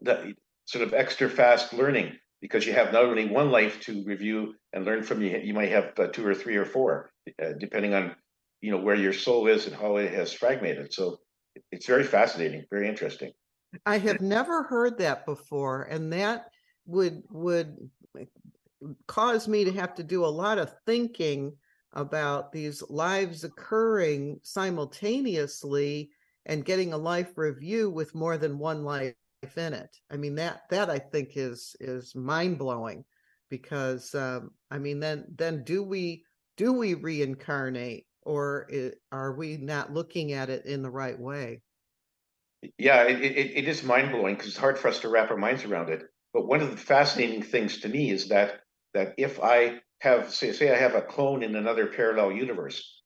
[0.00, 0.34] the
[0.66, 4.84] sort of extra fast learning because you have not only one life to review and
[4.84, 7.10] learn from you you might have uh, two or three or four
[7.42, 8.14] uh, depending on
[8.60, 11.18] you know where your soul is and how it has fragmented so
[11.72, 13.32] it's very fascinating very interesting
[13.86, 16.46] i have never heard that before and that
[16.86, 17.76] would would
[19.06, 21.52] cause me to have to do a lot of thinking
[21.92, 26.10] about these lives occurring simultaneously
[26.46, 29.14] and getting a life review with more than one life
[29.56, 29.96] in it.
[30.10, 33.04] I mean that that I think is is mind blowing
[33.50, 36.24] because um, I mean then then do we
[36.56, 41.62] do we reincarnate or it, are we not looking at it in the right way?
[42.76, 45.36] Yeah, it, it, it is mind blowing because it's hard for us to wrap our
[45.36, 46.02] minds around it.
[46.32, 48.60] But one of the fascinating things to me is that
[48.94, 53.00] that if I have say say I have a clone in another parallel universe,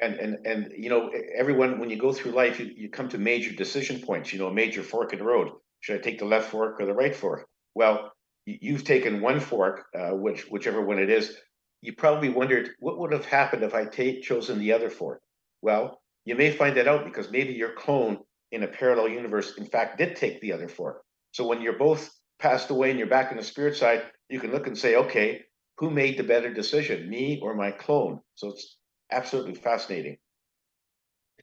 [0.00, 3.18] and and and you know everyone when you go through life you, you come to
[3.18, 6.24] major decision points you know a major fork in the road should I take the
[6.26, 7.46] left fork or the right fork?
[7.74, 8.12] Well,
[8.46, 11.36] you've taken one fork, uh, which whichever one it is.
[11.82, 15.22] You probably wondered what would have happened if I t- chosen the other fork.
[15.62, 18.18] Well, you may find that out because maybe your clone
[18.52, 21.02] in a parallel universe, in fact, did take the other fork.
[21.32, 24.52] So when you're both passed away and you're back in the spirit side, you can
[24.52, 25.42] look and say, okay,
[25.78, 28.20] who made the better decision, me or my clone?
[28.34, 28.78] So it's
[29.12, 30.18] absolutely fascinating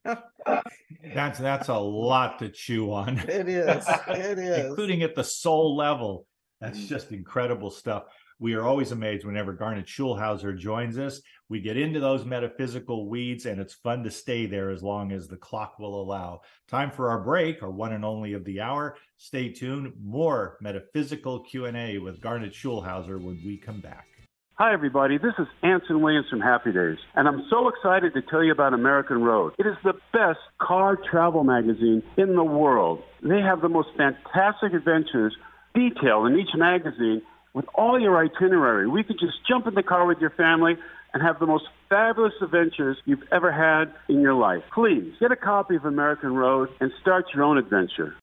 [1.15, 3.17] that's that's a lot to chew on.
[3.19, 3.87] It is.
[4.07, 4.65] It is.
[4.65, 6.27] Including at the soul level.
[6.59, 6.87] That's mm.
[6.87, 8.03] just incredible stuff.
[8.39, 11.21] We are always amazed whenever Garnet Schulhauser joins us.
[11.49, 15.27] We get into those metaphysical weeds, and it's fun to stay there as long as
[15.27, 16.41] the clock will allow.
[16.67, 18.97] Time for our break, our one and only of the hour.
[19.17, 19.93] Stay tuned.
[20.01, 24.07] More metaphysical Q and A with Garnet Schulhauser when we come back.
[24.55, 25.17] Hi, everybody.
[25.17, 28.73] This is Anson Williams from Happy Days, and I'm so excited to tell you about
[28.73, 29.53] American Road.
[29.57, 33.01] It is the best car travel magazine in the world.
[33.23, 35.35] They have the most fantastic adventures
[35.73, 38.87] detailed in each magazine with all your itinerary.
[38.87, 40.77] We could just jump in the car with your family
[41.13, 44.63] and have the most fabulous adventures you've ever had in your life.
[44.73, 48.15] Please get a copy of American Road and start your own adventure.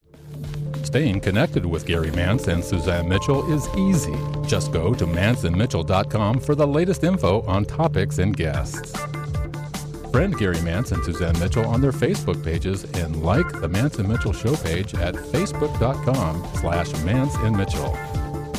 [0.82, 4.16] Staying connected with Gary Mance and Suzanne Mitchell is easy.
[4.46, 8.92] Just go to manceandmitchell.com for the latest info on topics and guests.
[10.10, 14.08] Friend Gary Mance and Suzanne Mitchell on their Facebook pages and like the Mance and
[14.08, 17.96] Mitchell show page at facebook.com slash Mance and Mitchell.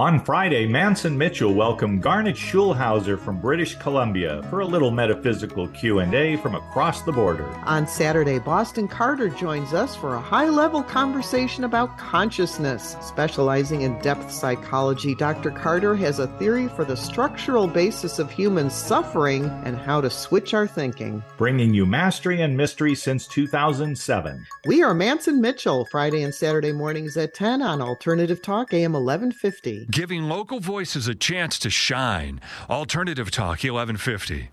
[0.00, 5.66] On Friday, Mance and Mitchell welcomed Garnet Schulhauser from British Columbia for a little metaphysical
[5.66, 7.48] Q&A from across the border.
[7.64, 12.94] On Saturday, Boston Carter joins us for a high-level conversation about consciousness.
[13.00, 15.50] Specializing in depth psychology, Dr.
[15.50, 20.54] Carter has a theory for the structural basis of human suffering and how to switch
[20.54, 21.24] our thinking.
[21.38, 24.46] Bringing you mastery and mystery since 2007.
[24.64, 28.92] We are Mance and Mitchell, Friday and Saturday mornings at 10 on Alternative Talk AM
[28.92, 32.40] 1150 giving local voices a chance to shine.
[32.68, 34.50] Alternative Talk 1150.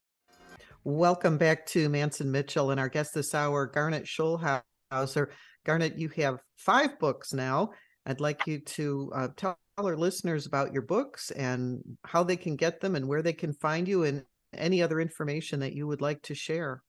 [0.84, 5.30] Welcome back to Mance and Mitchell and our guest this hour, Garnet Schulhauser.
[5.66, 7.72] Garnet, you have five books now.
[8.06, 12.56] I'd like you to uh, tell our listeners about your books and how they can
[12.56, 16.02] get them and where they can find you and any other information that you would
[16.02, 16.84] like to share.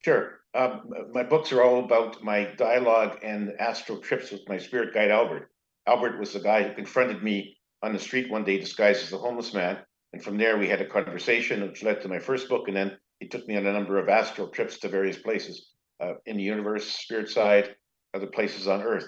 [0.00, 0.40] Sure.
[0.54, 5.10] Um, my books are all about my dialogue and astral trips with my spirit guide,
[5.10, 5.50] Albert.
[5.90, 9.18] Albert was the guy who confronted me on the street one day disguised as a
[9.18, 9.78] homeless man.
[10.12, 12.68] And from there, we had a conversation, which led to my first book.
[12.68, 16.14] And then he took me on a number of astral trips to various places uh,
[16.26, 17.74] in the universe, spirit side,
[18.14, 19.06] other places on Earth.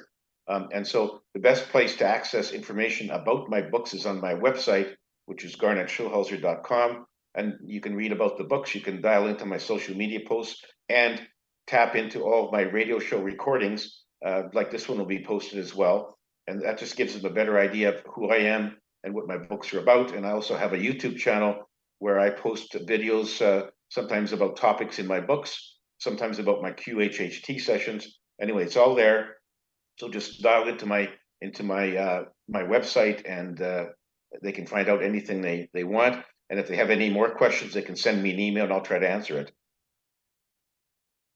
[0.48, 4.34] Um, and so the best place to access information about my books is on my
[4.34, 4.92] website,
[5.26, 7.06] which is garnetschulhauser.com.
[7.36, 8.74] And you can read about the books.
[8.74, 11.22] You can dial into my social media posts and
[11.68, 14.02] tap into all of my radio show recordings.
[14.24, 17.34] Uh, like this one will be posted as well and that just gives them a
[17.34, 20.12] better idea of who I am and what my books are about.
[20.12, 24.98] And I also have a YouTube channel where I post videos, uh, sometimes about topics
[24.98, 28.18] in my books, sometimes about my QHHT sessions.
[28.40, 29.36] Anyway, it's all there.
[29.98, 33.86] So just dial into my into my uh, my website, and uh,
[34.42, 36.24] they can find out anything they they want.
[36.50, 38.82] And if they have any more questions, they can send me an email, and I'll
[38.82, 39.52] try to answer it.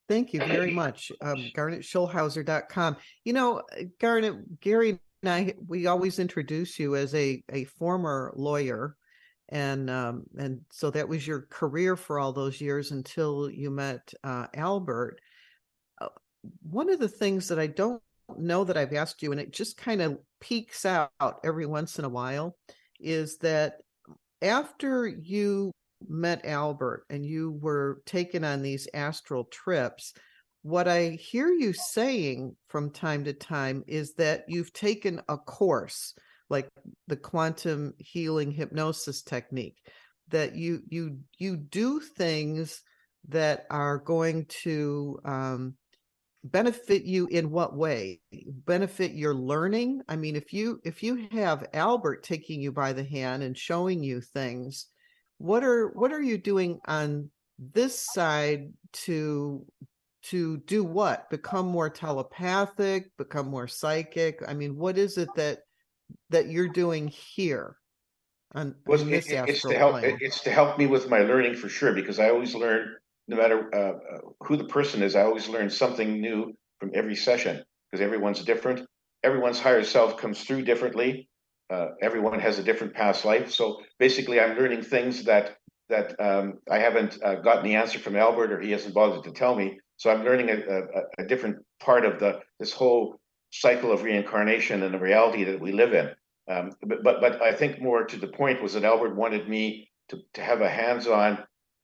[0.08, 1.10] Thank you very much.
[1.20, 2.96] Um, GarnetSchulhauser.com.
[3.24, 8.32] You know, uh, Garnet, Gary and I, we always introduce you as a, a former
[8.36, 8.96] lawyer.
[9.48, 14.12] And um, and so that was your career for all those years until you met
[14.24, 15.20] uh, Albert.
[16.00, 16.08] Uh,
[16.68, 18.02] one of the things that I don't
[18.36, 21.12] know that I've asked you, and it just kind of peeks out
[21.44, 22.56] every once in a while,
[22.98, 23.74] is that
[24.42, 25.70] after you
[26.08, 30.12] met Albert and you were taken on these astral trips,
[30.62, 36.14] what I hear you saying from time to time is that you've taken a course
[36.48, 36.68] like
[37.06, 39.76] the quantum healing hypnosis technique
[40.28, 42.82] that you you you do things
[43.28, 45.74] that are going to um,
[46.44, 48.20] benefit you in what way?
[48.46, 50.02] Benefit your learning?
[50.08, 54.02] I mean if you if you have albert taking you by the hand and showing
[54.02, 54.86] you things
[55.38, 59.64] what are what are you doing on this side to
[60.24, 61.30] to do what?
[61.30, 64.40] Become more telepathic become more psychic?
[64.46, 65.60] I mean what is it that
[66.30, 67.76] that you're doing here
[68.54, 70.18] on, well, on it, it's to help plane?
[70.20, 72.94] it's to help me with my learning for sure because i always learn
[73.26, 77.16] no matter uh, uh, who the person is i always learn something new from every
[77.16, 78.86] session because everyone's different.
[79.22, 81.28] Everyone's higher self comes through differently
[81.70, 83.50] uh, everyone has a different past life.
[83.50, 85.56] So basically, I'm learning things that
[85.88, 89.30] that um, I haven't uh, gotten the answer from Albert, or he hasn't bothered to
[89.30, 89.78] tell me.
[89.98, 90.82] So I'm learning a, a,
[91.24, 93.20] a, different part of the this whole
[93.50, 96.10] cycle of reincarnation and the reality that we live in.
[96.48, 99.88] Um, but, but but I think more to the point was that Albert wanted me
[100.08, 101.38] to to have a hands-on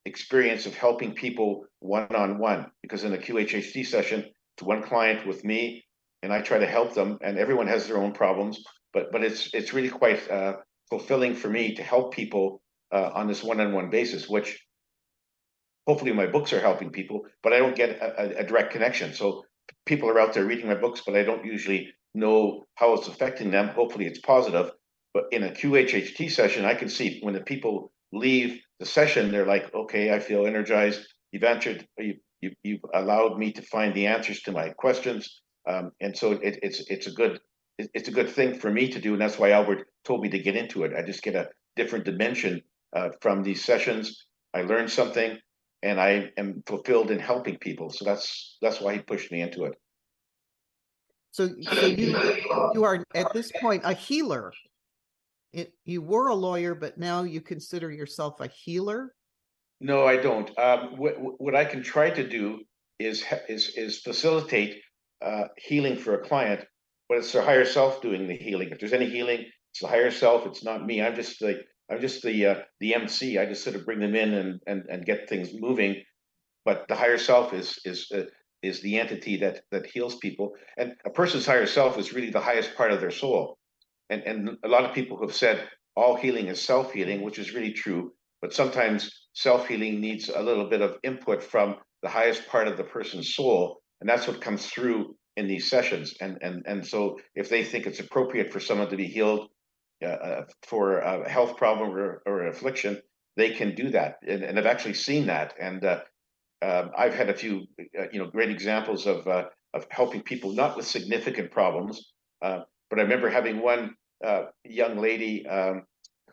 [0.05, 4.25] experience of helping people one-on-one because in a QHHT session,
[4.57, 5.85] to one client with me,
[6.23, 8.63] and I try to help them, and everyone has their own problems
[8.93, 10.57] but but it's it's really quite uh,
[10.91, 12.63] fulfilling for me to help people
[12.93, 14.59] uh, on this one-on-one basis, which
[15.87, 19.15] hopefully my books are helping people, but I don't get a, a, direct connection.
[19.15, 19.45] So
[19.87, 23.51] people are out there reading my books, but I don't usually know how it's affecting
[23.51, 23.69] them.
[23.69, 24.71] Hopefully it's positive.
[25.15, 29.47] But in a QHHT session, I can see when the people leave the session, they're
[29.47, 31.01] like, okay, I feel energized.
[31.33, 35.43] you've answered, you, you, you've allowed me to find the answers to my questions.
[35.69, 37.41] Um, and so it, it's, it's a good,
[37.79, 39.13] it's a good thing for me to do.
[39.13, 40.93] And that's why Albert told me to get into it.
[40.97, 42.63] I just get a different dimension
[42.95, 44.27] uh, from these sessions.
[44.55, 45.39] I learned something
[45.83, 47.91] and I am fulfilled in helping people.
[47.91, 49.75] So that's, that's why he pushed me into it.
[51.33, 52.15] So, so you
[52.75, 54.53] you are at this point a healer.
[55.55, 59.15] It, you were a lawyer, but now you consider yourself a healer.
[59.81, 60.57] No, I don't.
[60.59, 62.61] Um, what what I can try to do
[62.99, 64.83] is is is facilitate
[65.23, 66.67] uh, healing for a client,
[67.09, 68.71] but it's the higher self doing the healing.
[68.71, 70.47] If there's any healing, it's the higher self.
[70.47, 71.03] It's not me.
[71.03, 73.39] I'm just the I'm just the uh, the MC.
[73.39, 76.03] I just sort of bring them in and and and get things moving.
[76.65, 78.25] But the higher self is is uh,
[78.63, 82.41] is the entity that that heals people, and a person's higher self is really the
[82.41, 83.59] highest part of their soul.
[84.11, 87.55] And and a lot of people have said all healing is self healing, which is
[87.55, 88.13] really true.
[88.41, 92.77] But sometimes self healing needs a little bit of input from the highest part of
[92.77, 96.15] the person's soul, and that's what comes through in these sessions.
[96.21, 99.49] And and and so if they think it's appropriate for someone to be healed
[100.05, 103.01] uh, uh for a health problem or, or an affliction,
[103.37, 104.17] they can do that.
[104.27, 105.55] And, and I've actually seen that.
[105.59, 106.01] And uh,
[106.61, 107.67] uh, I've had a few,
[107.99, 112.13] uh, you know, great examples of uh, of helping people not with significant problems.
[112.41, 113.95] But I remember having one
[114.65, 115.85] young lady um,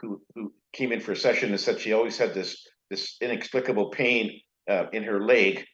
[0.01, 3.91] who who came in for a session and said she always had this this inexplicable
[3.91, 4.41] pain
[4.91, 5.65] in her leg,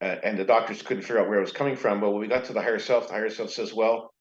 [0.00, 2.00] and the doctors couldn't figure out where it was coming from.
[2.00, 4.12] But when we got to the higher self, the higher self says, "Well,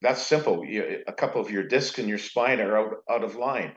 [0.00, 0.64] that's simple.
[0.64, 3.76] You, a couple of your discs in your spine are out out of line."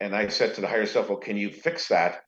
[0.00, 2.22] And I said to the higher self, "Well, can you fix that?"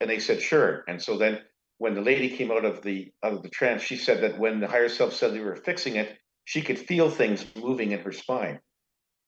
[0.00, 1.40] And they said, "Sure." And so then
[1.78, 4.60] when the lady came out of the out of the trance, she said that when
[4.60, 8.12] the higher self said they were fixing it, she could feel things moving in her
[8.12, 8.60] spine.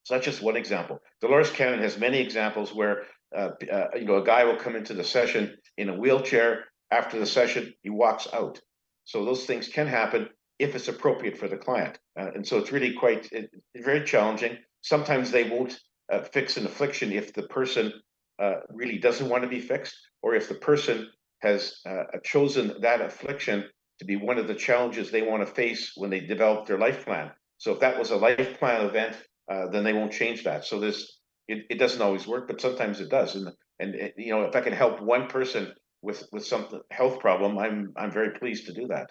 [0.05, 1.01] So that's just one example.
[1.20, 3.05] Dolores Cannon has many examples where
[3.35, 6.66] uh, uh, you know a guy will come into the session in a wheelchair.
[6.91, 8.61] After the session, he walks out.
[9.05, 10.29] So those things can happen
[10.59, 14.57] if it's appropriate for the client, uh, and so it's really quite it, very challenging.
[14.83, 15.79] Sometimes they won't
[16.13, 17.93] uh, fix an affliction if the person
[18.39, 21.09] uh, really doesn't want to be fixed, or if the person
[21.43, 23.65] has uh, chosen that affliction
[23.99, 27.05] to be one of the challenges they want to face when they develop their life
[27.05, 27.31] plan.
[27.59, 29.17] So if that was a life plan event,
[29.51, 30.65] uh, then they won't change that.
[30.65, 33.35] So this it, it doesn't always work, but sometimes it does.
[33.37, 33.49] And
[33.79, 35.73] and you know if I can help one person
[36.05, 39.11] with with some health problem, I'm I'm very pleased to do that.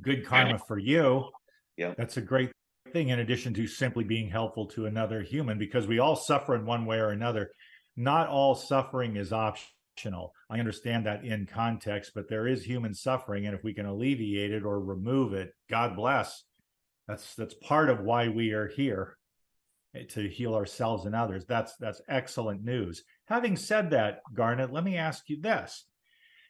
[0.00, 1.30] Good karma for you.
[1.76, 2.52] Yeah, that's a great
[2.92, 3.08] thing.
[3.08, 6.86] In addition to simply being helpful to another human, because we all suffer in one
[6.86, 7.50] way or another.
[8.00, 9.72] Not all suffering is optional
[10.50, 14.52] I understand that in context, but there is human suffering, and if we can alleviate
[14.52, 16.44] it or remove it, God bless.
[17.06, 19.16] That's that's part of why we are here
[19.94, 21.44] eh, to heal ourselves and others.
[21.46, 23.02] That's that's excellent news.
[23.28, 25.84] Having said that, Garnet, let me ask you this: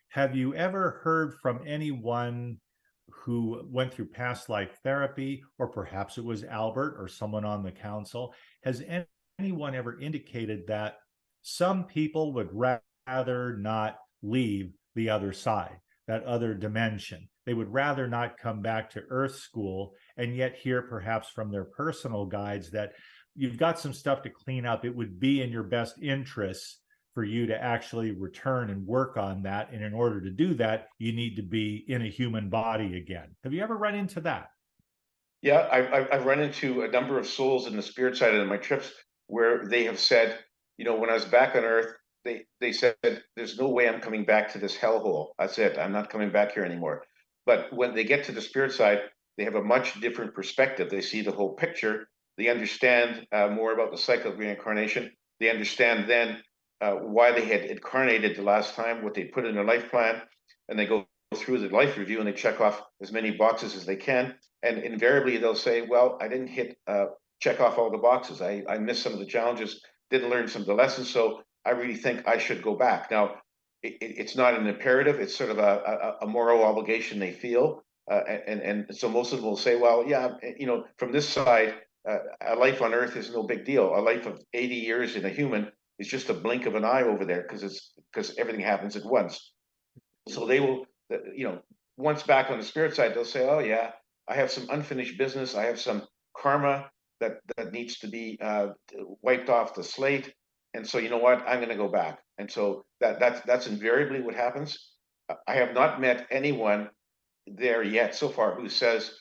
[0.08, 2.58] Have you ever heard from anyone
[3.10, 7.72] who went through past life therapy, or perhaps it was Albert or someone on the
[7.72, 8.32] council?
[8.62, 8.82] Has
[9.38, 10.96] anyone ever indicated that
[11.42, 17.28] some people would rather not leave the other side, that other dimension.
[17.46, 21.64] They would rather not come back to Earth School and yet hear perhaps from their
[21.64, 22.92] personal guides that
[23.38, 24.84] you've got some stuff to clean up.
[24.84, 26.80] It would be in your best interests
[27.14, 29.72] for you to actually return and work on that.
[29.72, 33.34] And in order to do that, you need to be in a human body again.
[33.44, 34.50] Have you ever run into that?
[35.42, 38.56] Yeah, I've, I've run into a number of souls in the spirit side of my
[38.56, 38.92] trips
[39.28, 40.38] where they have said,
[40.76, 42.96] you know, when I was back on Earth, they they said
[43.36, 45.28] there's no way I'm coming back to this hellhole.
[45.38, 45.78] That's it.
[45.78, 47.04] I'm not coming back here anymore.
[47.46, 49.00] But when they get to the spirit side,
[49.36, 50.90] they have a much different perspective.
[50.90, 52.08] They see the whole picture.
[52.38, 55.10] They understand uh, more about the cycle of reincarnation.
[55.40, 56.42] They understand then
[56.80, 60.22] uh, why they had incarnated the last time, what they put in their life plan,
[60.68, 63.84] and they go through the life review and they check off as many boxes as
[63.84, 64.34] they can.
[64.62, 67.06] And invariably, they'll say, "Well, I didn't hit uh,
[67.40, 68.40] check off all the boxes.
[68.40, 69.80] I I missed some of the challenges,
[70.10, 71.10] didn't learn some of the lessons.
[71.10, 73.10] So I really think I should go back.
[73.10, 73.36] Now,
[73.82, 77.84] it, it's not an imperative; it's sort of a, a, a moral obligation they feel,
[78.10, 81.28] uh, and and so most of them will say, "Well, yeah, you know, from this
[81.28, 81.74] side,
[82.08, 83.94] uh, a life on Earth is no big deal.
[83.94, 87.02] A life of 80 years in a human is just a blink of an eye
[87.02, 89.52] over there because it's because everything happens at once."
[90.28, 90.86] So they will,
[91.34, 91.60] you know,
[91.96, 93.92] once back on the spirit side, they'll say, "Oh yeah,
[94.28, 95.54] I have some unfinished business.
[95.54, 96.90] I have some karma
[97.20, 98.68] that that needs to be uh,
[99.22, 100.34] wiped off the slate."
[100.74, 103.66] and so you know what i'm going to go back and so that that's that's
[103.66, 104.92] invariably what happens
[105.46, 106.88] i have not met anyone
[107.46, 109.12] there yet so far who says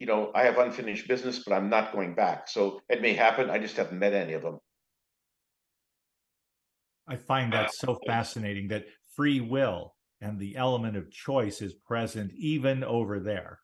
[0.00, 3.48] you know i have unfinished business but i'm not going back so it may happen
[3.48, 4.58] i just haven't met any of them
[7.06, 12.32] i find that so fascinating that free will and the element of choice is present
[12.36, 13.58] even over there.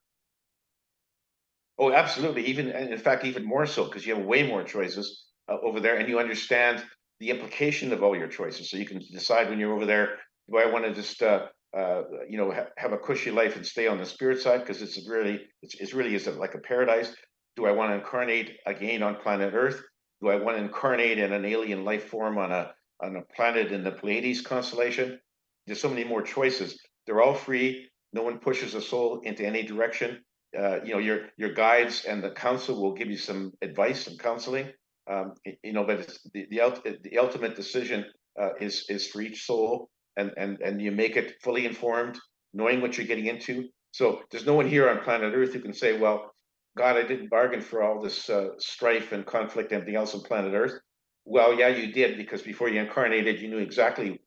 [1.78, 2.47] Oh, absolutely.
[2.47, 5.80] Even and in fact, even more so because you have way more choices uh, over
[5.80, 6.82] there, and you understand
[7.20, 8.70] the implication of all your choices.
[8.70, 10.18] So you can decide when you're over there:
[10.51, 13.66] Do I want to just uh, uh, you know ha- have a cushy life and
[13.66, 17.14] stay on the spirit side because it's really it's, it's really is like a paradise?
[17.56, 19.82] Do I want to incarnate again on planet Earth?
[20.22, 22.72] Do I want to incarnate in an alien life form on a
[23.02, 25.20] on a planet in the Pleiades constellation?
[25.66, 26.78] There's so many more choices.
[27.06, 27.88] They're all free.
[28.12, 30.22] No one pushes a soul into any direction.
[30.58, 34.18] Uh, you know, your your guides and the council will give you some advice and
[34.18, 34.72] counseling.
[35.10, 38.06] Um, you know, but the the, the ultimate decision
[38.40, 42.18] uh, is is for each soul, and and and you make it fully informed,
[42.52, 43.68] knowing what you're getting into.
[43.92, 46.32] So there's no one here on planet Earth who can say, "Well,
[46.76, 50.22] God, I didn't bargain for all this uh, strife and conflict and everything else on
[50.22, 50.78] planet Earth."
[51.24, 54.20] Well, yeah, you did because before you incarnated, you knew exactly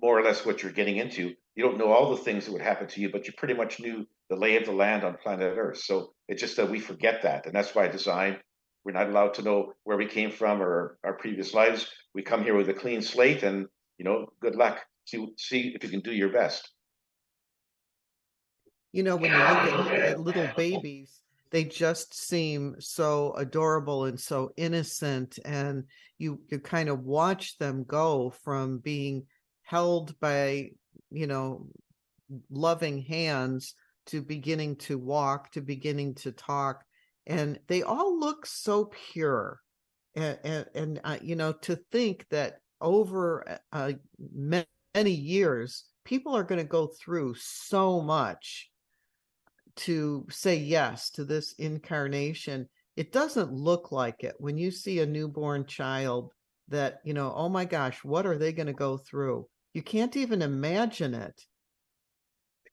[0.00, 1.34] more or less what you're getting into.
[1.56, 3.80] You don't know all the things that would happen to you, but you pretty much
[3.80, 5.78] knew the lay of the land on planet Earth.
[5.78, 7.46] So it's just that we forget that.
[7.46, 8.36] And that's why design,
[8.84, 11.88] we're not allowed to know where we came from or our previous lives.
[12.14, 13.66] We come here with a clean slate and,
[13.98, 14.80] you know, good luck.
[15.08, 16.70] See, see if you can do your best.
[18.92, 24.52] You know, when you look at, little babies, they just seem so adorable and so
[24.58, 25.84] innocent and
[26.18, 29.24] you you kind of watch them go from being
[29.62, 30.72] held by
[31.10, 31.66] you know
[32.50, 33.74] loving hands
[34.06, 36.84] to beginning to walk to beginning to talk
[37.26, 39.58] and they all look so pure
[40.14, 43.92] and and, and uh, you know to think that over uh,
[44.34, 48.70] many years people are going to go through so much
[49.76, 55.06] to say yes to this incarnation it doesn't look like it when you see a
[55.06, 56.32] newborn child
[56.68, 60.16] that you know oh my gosh what are they going to go through you can't
[60.16, 61.40] even imagine it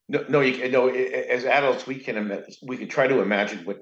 [0.07, 3.77] no, no, you know, as adults, we can we can try to imagine what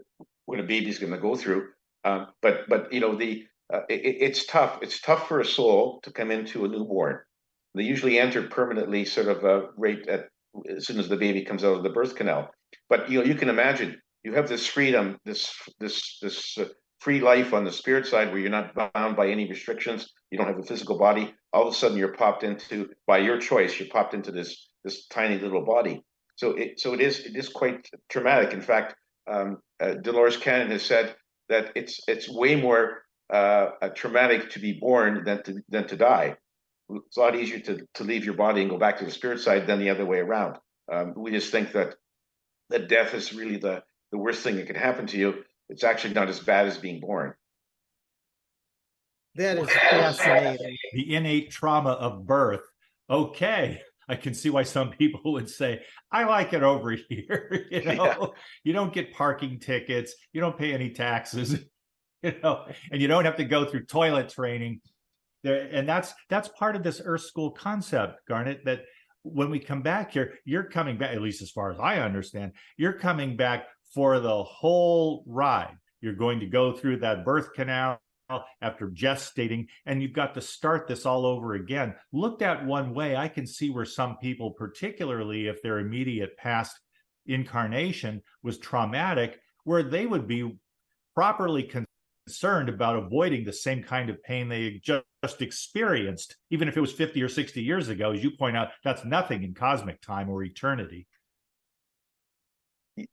[0.45, 1.67] what a baby's going to go through,
[2.05, 4.79] um, but but you know, the uh, it, it's tough.
[4.81, 7.19] It's tough for a soul to come into a newborn.
[7.76, 10.28] They usually enter permanently, sort of uh, right at
[10.69, 12.49] as soon as the baby comes out of the birth canal.
[12.89, 16.65] But you know, you can imagine you have this freedom, this this this uh,
[16.99, 20.11] free life on the spirit side, where you're not bound by any restrictions.
[20.32, 21.34] You don't have a physical body.
[21.51, 23.80] All of a sudden, you're popped into by your choice.
[23.80, 26.03] You're popped into this this tiny little body
[26.36, 28.53] so it so it is it is quite traumatic.
[28.53, 28.95] In fact,
[29.32, 31.15] um, uh, Dolores Cannon has said
[31.49, 36.36] that it's it's way more uh, traumatic to be born than to than to die.
[36.89, 39.39] It's a lot easier to to leave your body and go back to the spirit
[39.39, 40.57] side than the other way around.
[40.91, 41.95] Um, we just think that
[42.69, 45.43] that death is really the the worst thing that could happen to you.
[45.69, 47.34] It's actually not as bad as being born.
[49.36, 50.77] That is fascinating.
[50.93, 52.61] The innate trauma of birth.
[53.09, 53.81] Okay.
[54.07, 55.81] I can see why some people would say,
[56.11, 57.67] I like it over here.
[57.71, 58.25] you know, yeah.
[58.63, 61.59] you don't get parking tickets, you don't pay any taxes,
[62.21, 64.81] you know, and you don't have to go through toilet training.
[65.44, 68.84] There, and that's that's part of this Earth School concept, Garnet, that
[69.24, 72.54] when we come back here, you're coming back, at least as far as I understand,
[72.78, 75.78] you're coming back for the whole ride.
[76.02, 78.00] You're going to go through that birth canal
[78.62, 81.94] after gestating, and you've got to start this all over again.
[82.12, 86.78] Looked at one way, I can see where some people, particularly if their immediate past
[87.26, 90.58] incarnation was traumatic, where they would be
[91.16, 91.64] properly
[92.26, 96.93] concerned about avoiding the same kind of pain they just experienced, even if it was
[96.93, 98.11] 50 or 60 years ago.
[98.11, 101.07] As you point out, that's nothing in cosmic time or eternity.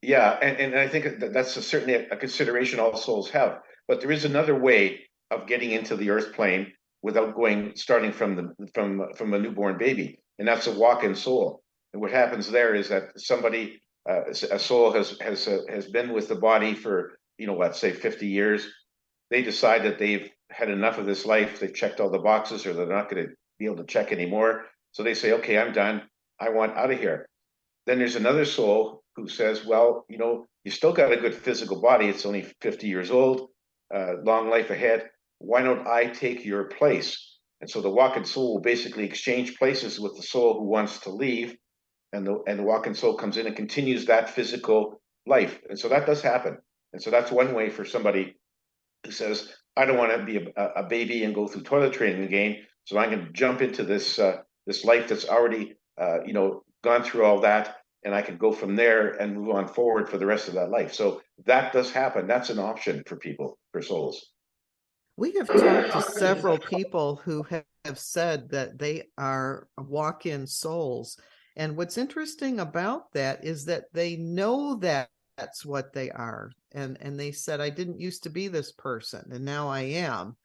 [0.03, 3.61] Yeah, and, and I think that's a, certainly a consideration all souls have.
[3.89, 5.01] But there is another way
[5.31, 9.79] of getting into the earth plane without going starting from the from from a newborn
[9.79, 11.63] baby, and that's a walk-in soul.
[11.93, 16.13] And what happens there is that somebody, uh, a soul has has uh, has been
[16.13, 18.69] with the body for you know let's say 50 years.
[19.31, 21.61] They decide that they've had enough of this life.
[21.61, 24.67] They've checked all the boxes, or they're not going to be able to check anymore.
[24.93, 26.03] So they say, "Okay, I'm done.
[26.41, 27.29] I want out of here."
[27.87, 31.81] Then there's another soul who says, "Well, you know, you still got a good physical
[31.81, 32.09] body.
[32.09, 33.51] It's only 50 years old
[33.95, 35.11] uh, long life ahead.
[35.39, 37.39] Why don't I take your place?
[37.61, 41.11] And so the walk-in soul will basically exchange places with the soul who wants to
[41.11, 41.57] leave,
[42.13, 45.61] and the and the walk-in soul comes in and continues that physical life.
[45.69, 46.59] And so that does happen.
[46.93, 48.37] And so that's one way for somebody
[49.05, 52.25] who says, "I don't want to be a, a baby and go through toilet training
[52.25, 56.33] again, so I'm going to jump into this uh, this life that's already uh, you
[56.33, 60.09] know gone through all that." and I can go from there and move on forward
[60.09, 60.95] for the rest of that life.
[60.95, 62.27] So that does happen.
[62.27, 64.33] That's an option for people, for souls.
[65.17, 67.47] We have talked to several people who
[67.85, 71.19] have said that they are walk in souls.
[71.57, 76.53] And what's interesting about that is that they know that that's what they are.
[76.73, 80.37] And and they said, I didn't used to be this person and now I am.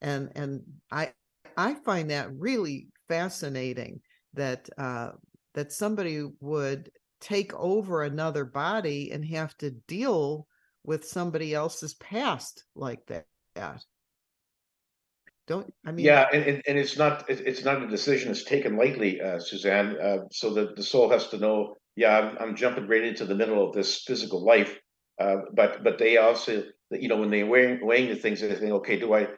[0.00, 1.12] And and I
[1.56, 4.00] I find that really fascinating
[4.34, 5.10] that uh
[5.54, 10.46] that somebody would take over another body and have to deal
[10.84, 13.26] with somebody else's past like that.
[15.46, 16.06] Don't I mean?
[16.06, 19.96] Yeah, and, and, it's not it, it's not a decision that's taken lightly, uh, Suzanne.
[20.00, 21.74] Uh, so that the soul has to know.
[21.96, 24.78] Yeah, I'm, I'm, jumping right into the middle of this physical life.
[25.20, 28.72] Uh, but but they also, you know, when they weighing weighing the things, they think,
[28.72, 29.28] okay, do I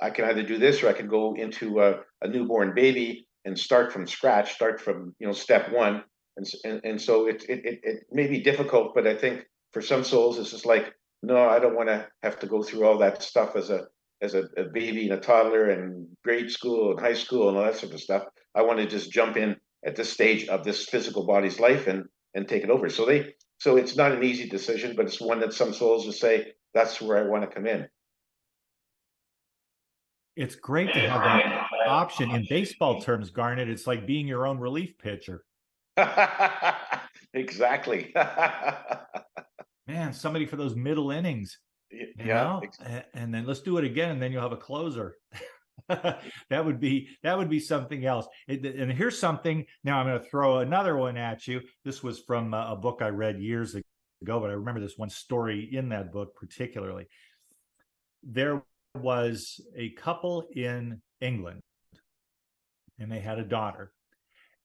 [0.00, 3.58] I can either do this or I can go into a, a newborn baby and
[3.58, 6.04] start from scratch, start from you know step one,
[6.36, 9.82] and and, and so it, it it it may be difficult, but I think for
[9.82, 12.98] some souls, it's just like, no, I don't want to have to go through all
[12.98, 13.88] that stuff as a
[14.22, 17.64] as a, a, baby and a toddler and grade school and high school and all
[17.64, 18.24] that sort of stuff.
[18.54, 22.06] I want to just jump in at this stage of this physical body's life and
[22.34, 22.88] and take it over.
[22.88, 23.34] So they
[23.64, 27.00] so it's not an easy decision, but it's one that some souls will say that's
[27.00, 27.88] where I want to come in.
[30.36, 33.70] It's great to have that option in baseball terms, Garnet.
[33.70, 35.46] It's like being your own relief pitcher.
[37.32, 38.12] exactly.
[39.86, 41.56] Man, somebody for those middle innings
[42.24, 42.60] yeah
[43.14, 45.16] and then let's do it again and then you'll have a closer
[46.50, 48.26] that would be that would be something else.
[48.48, 51.60] And here's something now i'm going to throw another one at you.
[51.84, 55.10] This was from uh, a book i read years ago but i remember this one
[55.10, 57.06] story in that book particularly.
[58.22, 58.62] There
[58.94, 61.60] was a couple in england
[62.98, 63.92] and they had a daughter.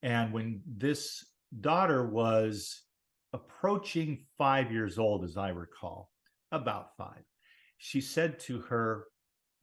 [0.01, 1.25] And when this
[1.59, 2.83] daughter was
[3.33, 6.09] approaching five years old as i recall
[6.51, 7.23] about five.
[7.77, 9.05] She said to her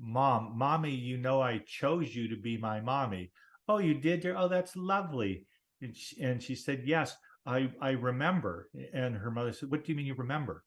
[0.01, 3.31] mom, Mommy, you know, I chose you to be my mommy.
[3.69, 4.21] Oh, you did?
[4.21, 4.37] dear.
[4.37, 5.47] Oh, that's lovely.
[5.81, 8.69] And she, and she said, Yes, I, I remember.
[8.93, 10.65] And her mother said, What do you mean you remember?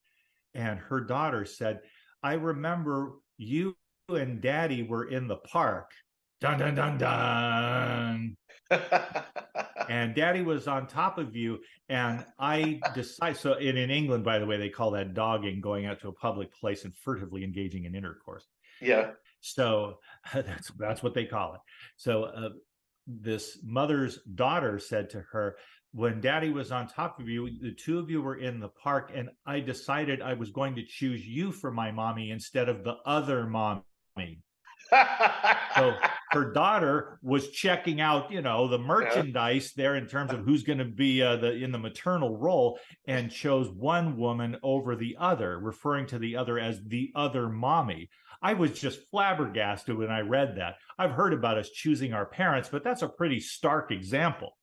[0.53, 1.79] And her daughter said,
[2.23, 3.75] I remember you
[4.09, 5.91] and daddy were in the park.
[6.41, 8.37] Dun, dun, dun, dun.
[9.89, 11.57] and daddy was on top of you
[11.89, 15.87] and i decide so in, in england by the way they call that dogging going
[15.87, 18.47] out to a public place and furtively engaging in intercourse
[18.81, 19.11] yeah.
[19.41, 19.99] So
[20.33, 21.61] that's that's what they call it.
[21.97, 22.49] So uh,
[23.07, 25.57] this mother's daughter said to her
[25.91, 29.11] when daddy was on top of you the two of you were in the park
[29.15, 32.95] and i decided i was going to choose you for my mommy instead of the
[33.05, 33.83] other mommy.
[35.75, 35.93] So
[36.31, 40.79] her daughter was checking out, you know, the merchandise there in terms of who's going
[40.79, 45.59] to be uh, the in the maternal role, and chose one woman over the other,
[45.59, 48.09] referring to the other as the other mommy.
[48.41, 50.75] I was just flabbergasted when I read that.
[50.97, 54.57] I've heard about us choosing our parents, but that's a pretty stark example.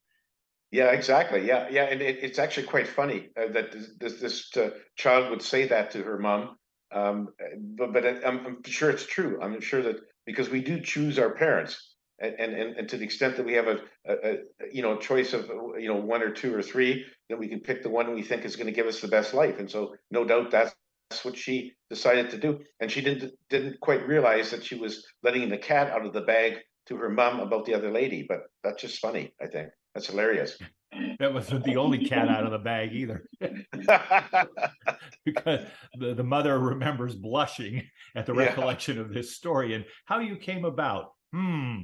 [0.70, 1.46] Yeah, exactly.
[1.46, 5.42] Yeah, yeah, and it, it's actually quite funny uh, that this, this uh, child would
[5.42, 6.56] say that to her mom.
[6.92, 7.28] Um,
[7.76, 9.38] but but I'm, I'm sure it's true.
[9.42, 13.36] I'm sure that because we do choose our parents and and, and to the extent
[13.36, 14.36] that we have a, a, a,
[14.72, 17.82] you know choice of you know one or two or three then we can pick
[17.82, 20.24] the one we think is going to give us the best life and so no
[20.24, 20.74] doubt that's
[21.10, 22.60] that's what she decided to do.
[22.80, 26.22] And she didn't didn't quite realize that she was letting the cat out of the
[26.22, 28.24] bag to her mom about the other lady.
[28.28, 29.68] But that's just funny i think.
[29.94, 30.58] That's hilarious.
[31.18, 33.28] That wasn't the only cat out of the bag either.
[35.24, 35.60] Because
[35.98, 37.82] the, the mother remembers blushing
[38.14, 38.44] at the yeah.
[38.44, 41.12] recollection of this story and how you came about.
[41.34, 41.80] Hmm.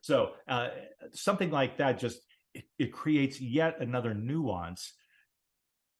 [0.00, 0.68] So uh,
[1.12, 2.18] something like that just
[2.54, 4.94] it, it creates yet another nuance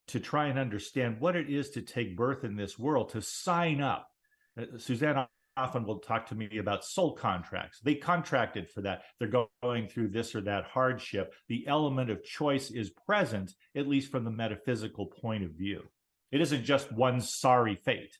[0.08, 3.80] to try and understand what it is to take birth in this world to sign
[3.80, 4.08] up
[4.58, 5.26] uh, suzanne
[5.56, 7.80] often will talk to me about soul contracts.
[7.80, 9.02] They contracted for that.
[9.18, 11.34] They're going through this or that hardship.
[11.48, 15.82] The element of choice is present, at least from the metaphysical point of view.
[16.32, 18.18] It isn't just one sorry fate.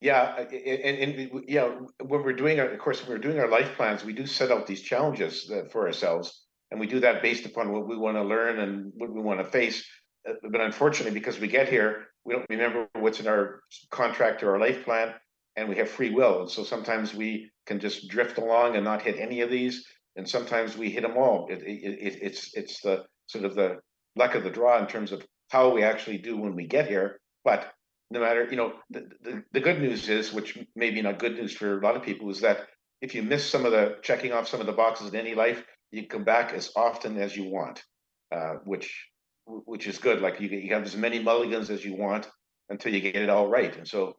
[0.00, 1.70] Yeah, and, and, yeah,
[2.04, 4.50] when we're doing our, of course, when we're doing our life plans, we do set
[4.50, 8.16] out these challenges uh, for ourselves, and we do that based upon what we want
[8.16, 9.84] to learn and what we want to face.
[10.28, 13.60] Uh, but unfortunately, because we get here, we don't remember what's in our
[13.90, 15.14] contract or our life plan,
[15.56, 16.40] and we have free will.
[16.40, 19.86] And so sometimes we can just drift along and not hit any of these,
[20.16, 21.46] and sometimes we hit them all.
[21.48, 23.78] It, it, it, it's it's the sort of the
[24.16, 27.20] luck of the draw in terms of how we actually do when we get here.
[27.44, 27.72] But
[28.10, 31.34] no matter, you know, the, the, the good news is, which may be not good
[31.34, 32.66] news for a lot of people, is that
[33.00, 35.64] if you miss some of the checking off some of the boxes in any life,
[35.92, 37.82] you come back as often as you want,
[38.32, 39.08] uh, which
[39.46, 40.20] which is good.
[40.20, 42.28] Like you, you have as many mulligans as you want
[42.68, 43.76] until you get it all right.
[43.76, 44.16] And so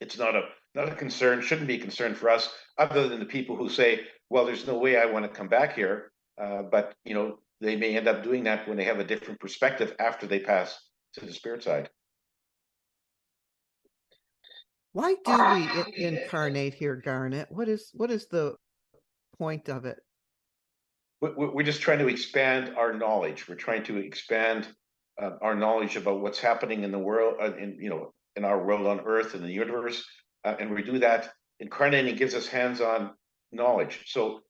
[0.00, 0.42] it's not a
[0.74, 4.02] not a concern, shouldn't be a concern for us, other than the people who say,
[4.28, 6.12] well, there's no way I want to come back here.
[6.40, 9.40] Uh, but you know, they may end up doing that when they have a different
[9.40, 10.78] perspective after they pass
[11.14, 11.90] to the spirit side.
[14.92, 17.48] Why do we incarnate here, Garnet?
[17.50, 18.56] What is what is the
[19.38, 19.98] point of it?
[21.20, 23.46] We're just trying to expand our knowledge.
[23.46, 24.68] We're trying to expand
[25.20, 28.64] uh, our knowledge about what's happening in the world, uh, in you know, in our
[28.64, 30.02] world on Earth and the universe,
[30.44, 31.30] uh, and we do that.
[31.58, 33.10] Incarnating gives us hands-on
[33.52, 34.04] knowledge.
[34.06, 34.40] So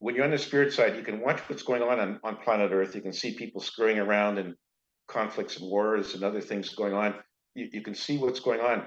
[0.00, 2.72] when you're on the spirit side, you can watch what's going on, on on planet
[2.72, 2.96] Earth.
[2.96, 4.56] You can see people screwing around and
[5.06, 7.14] conflicts and wars and other things going on.
[7.54, 8.86] You, you can see what's going on,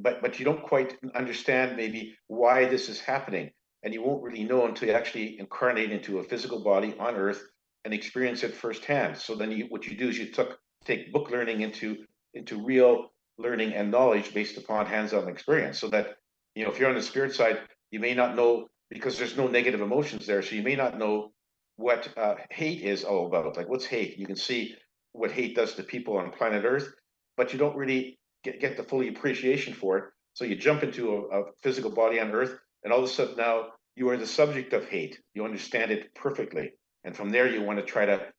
[0.00, 3.50] but but you don't quite understand maybe why this is happening,
[3.82, 7.42] and you won't really know until you actually incarnate into a physical body on Earth
[7.84, 9.16] and experience it firsthand.
[9.16, 12.04] So then you, what you do is you took take book learning into
[12.34, 15.78] into real learning and knowledge based upon hands-on experience.
[15.78, 16.16] So that
[16.54, 17.60] you know if you're on the spirit side,
[17.90, 21.32] you may not know because there's no negative emotions there, so you may not know
[21.76, 23.56] what uh, hate is all about.
[23.56, 24.18] Like what's hate?
[24.18, 24.74] You can see
[25.12, 26.88] what hate does to people on planet Earth,
[27.36, 30.04] but you don't really get, get the fully appreciation for it.
[30.34, 32.58] So you jump into a, a physical body on Earth,
[32.88, 33.66] and all of a sudden now
[33.96, 35.20] you are the subject of hate.
[35.34, 36.72] You understand it perfectly,
[37.04, 38.32] and from there you want to try to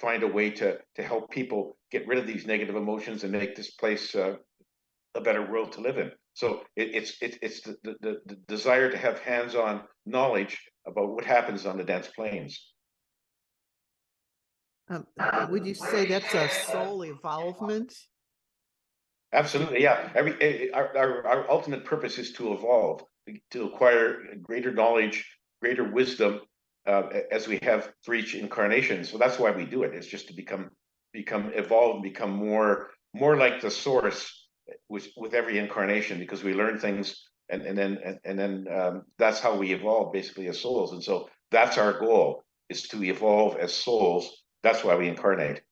[0.00, 3.54] find a way to to help people get rid of these negative emotions and make
[3.54, 4.36] this place uh,
[5.14, 6.10] a better world to live in.
[6.32, 11.26] So it, it's it, it's the, the, the desire to have hands-on knowledge about what
[11.26, 12.72] happens on the dense planes.
[14.88, 15.06] Um,
[15.50, 17.94] would you say that's a soul evolvement?
[19.34, 20.10] Absolutely, yeah.
[20.14, 23.02] Every eh, eh, our, our, our ultimate purpose is to evolve,
[23.50, 25.24] to acquire greater knowledge,
[25.60, 26.40] greater wisdom,
[26.86, 29.04] uh, as we have for each incarnation.
[29.04, 29.94] So that's why we do it.
[29.94, 30.70] It's just to become
[31.12, 34.48] become evolve, become more more like the source
[34.88, 39.02] with with every incarnation, because we learn things, and and then and, and then um,
[39.18, 40.92] that's how we evolve basically as souls.
[40.92, 45.62] And so that's our goal is to evolve as souls that's why we incarnate.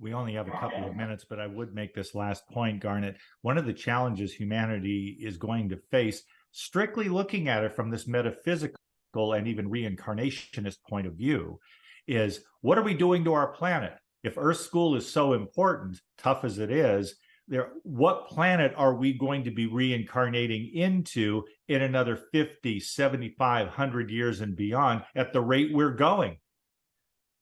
[0.00, 3.16] We only have a couple of minutes, but I would make this last point, Garnet.
[3.42, 6.22] One of the challenges humanity is going to face,
[6.52, 8.78] strictly looking at it from this metaphysical
[9.14, 11.58] and even reincarnationist point of view,
[12.06, 13.94] is what are we doing to our planet?
[14.22, 17.14] If Earth School is so important, tough as it is,
[17.46, 24.10] there what planet are we going to be reincarnating into in another 50 75 100
[24.10, 26.36] years and beyond at the rate we're going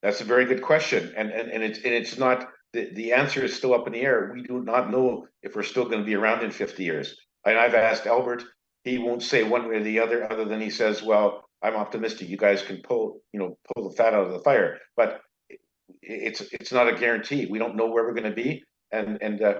[0.07, 3.45] that's a very good question, and and, and it's and it's not the, the answer
[3.45, 4.31] is still up in the air.
[4.33, 7.17] We do not know if we're still going to be around in 50 years.
[7.45, 8.45] And I've asked Albert,
[8.87, 12.29] he won't say one way or the other, other than he says, "Well, I'm optimistic.
[12.29, 15.21] You guys can pull, you know, pull the fat out of the fire." But
[16.03, 17.47] it's it's not a guarantee.
[17.47, 18.63] We don't know where we're going to be.
[18.93, 19.55] And and uh,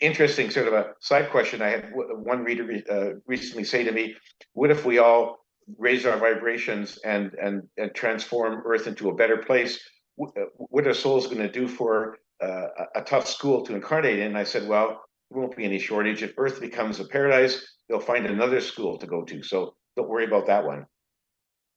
[0.00, 1.60] interesting sort of a side question.
[1.60, 4.14] I had one reader uh, recently say to me,
[4.52, 5.40] "What if we all
[5.78, 9.80] raise our vibrations and and and transform Earth into a better place.
[10.20, 14.36] Uh, what are souls going to do for uh, a tough school to incarnate in?
[14.36, 16.22] I said, well, there won't be any shortage.
[16.22, 19.42] If Earth becomes a paradise, they'll find another school to go to.
[19.42, 20.86] So don't worry about that one.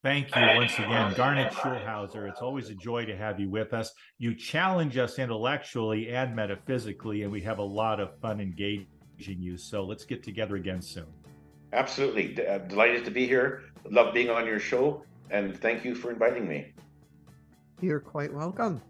[0.03, 2.27] Thank you once again, Garnet Schulhauser.
[2.27, 3.93] It's always a joy to have you with us.
[4.17, 8.87] You challenge us intellectually and metaphysically, and we have a lot of fun engaging
[9.17, 9.55] you.
[9.55, 11.05] So let's get together again soon.
[11.71, 12.33] Absolutely.
[12.33, 13.63] D- uh, delighted to be here.
[13.89, 15.05] Love being on your show.
[15.31, 16.73] And thank you for inviting me.
[17.79, 18.81] You're quite welcome.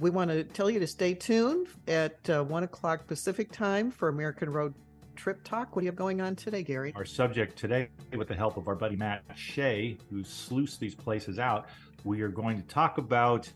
[0.00, 4.08] We want to tell you to stay tuned at uh, one o'clock Pacific time for
[4.08, 4.74] American Road
[5.14, 5.76] Trip Talk.
[5.76, 6.92] What do you have going on today, Gary?
[6.96, 11.38] Our subject today, with the help of our buddy Matt Shea, who sluiced these places
[11.38, 11.68] out,
[12.02, 13.48] we are going to talk about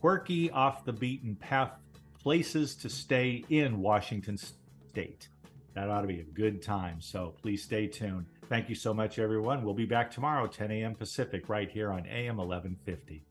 [0.00, 1.72] quirky, off the beaten path
[2.18, 5.28] places to stay in Washington State.
[5.74, 7.02] That ought to be a good time.
[7.02, 8.26] So please stay tuned.
[8.48, 9.62] Thank you so much, everyone.
[9.62, 10.94] We'll be back tomorrow, 10 a.m.
[10.94, 13.24] Pacific, right here on AM 1150.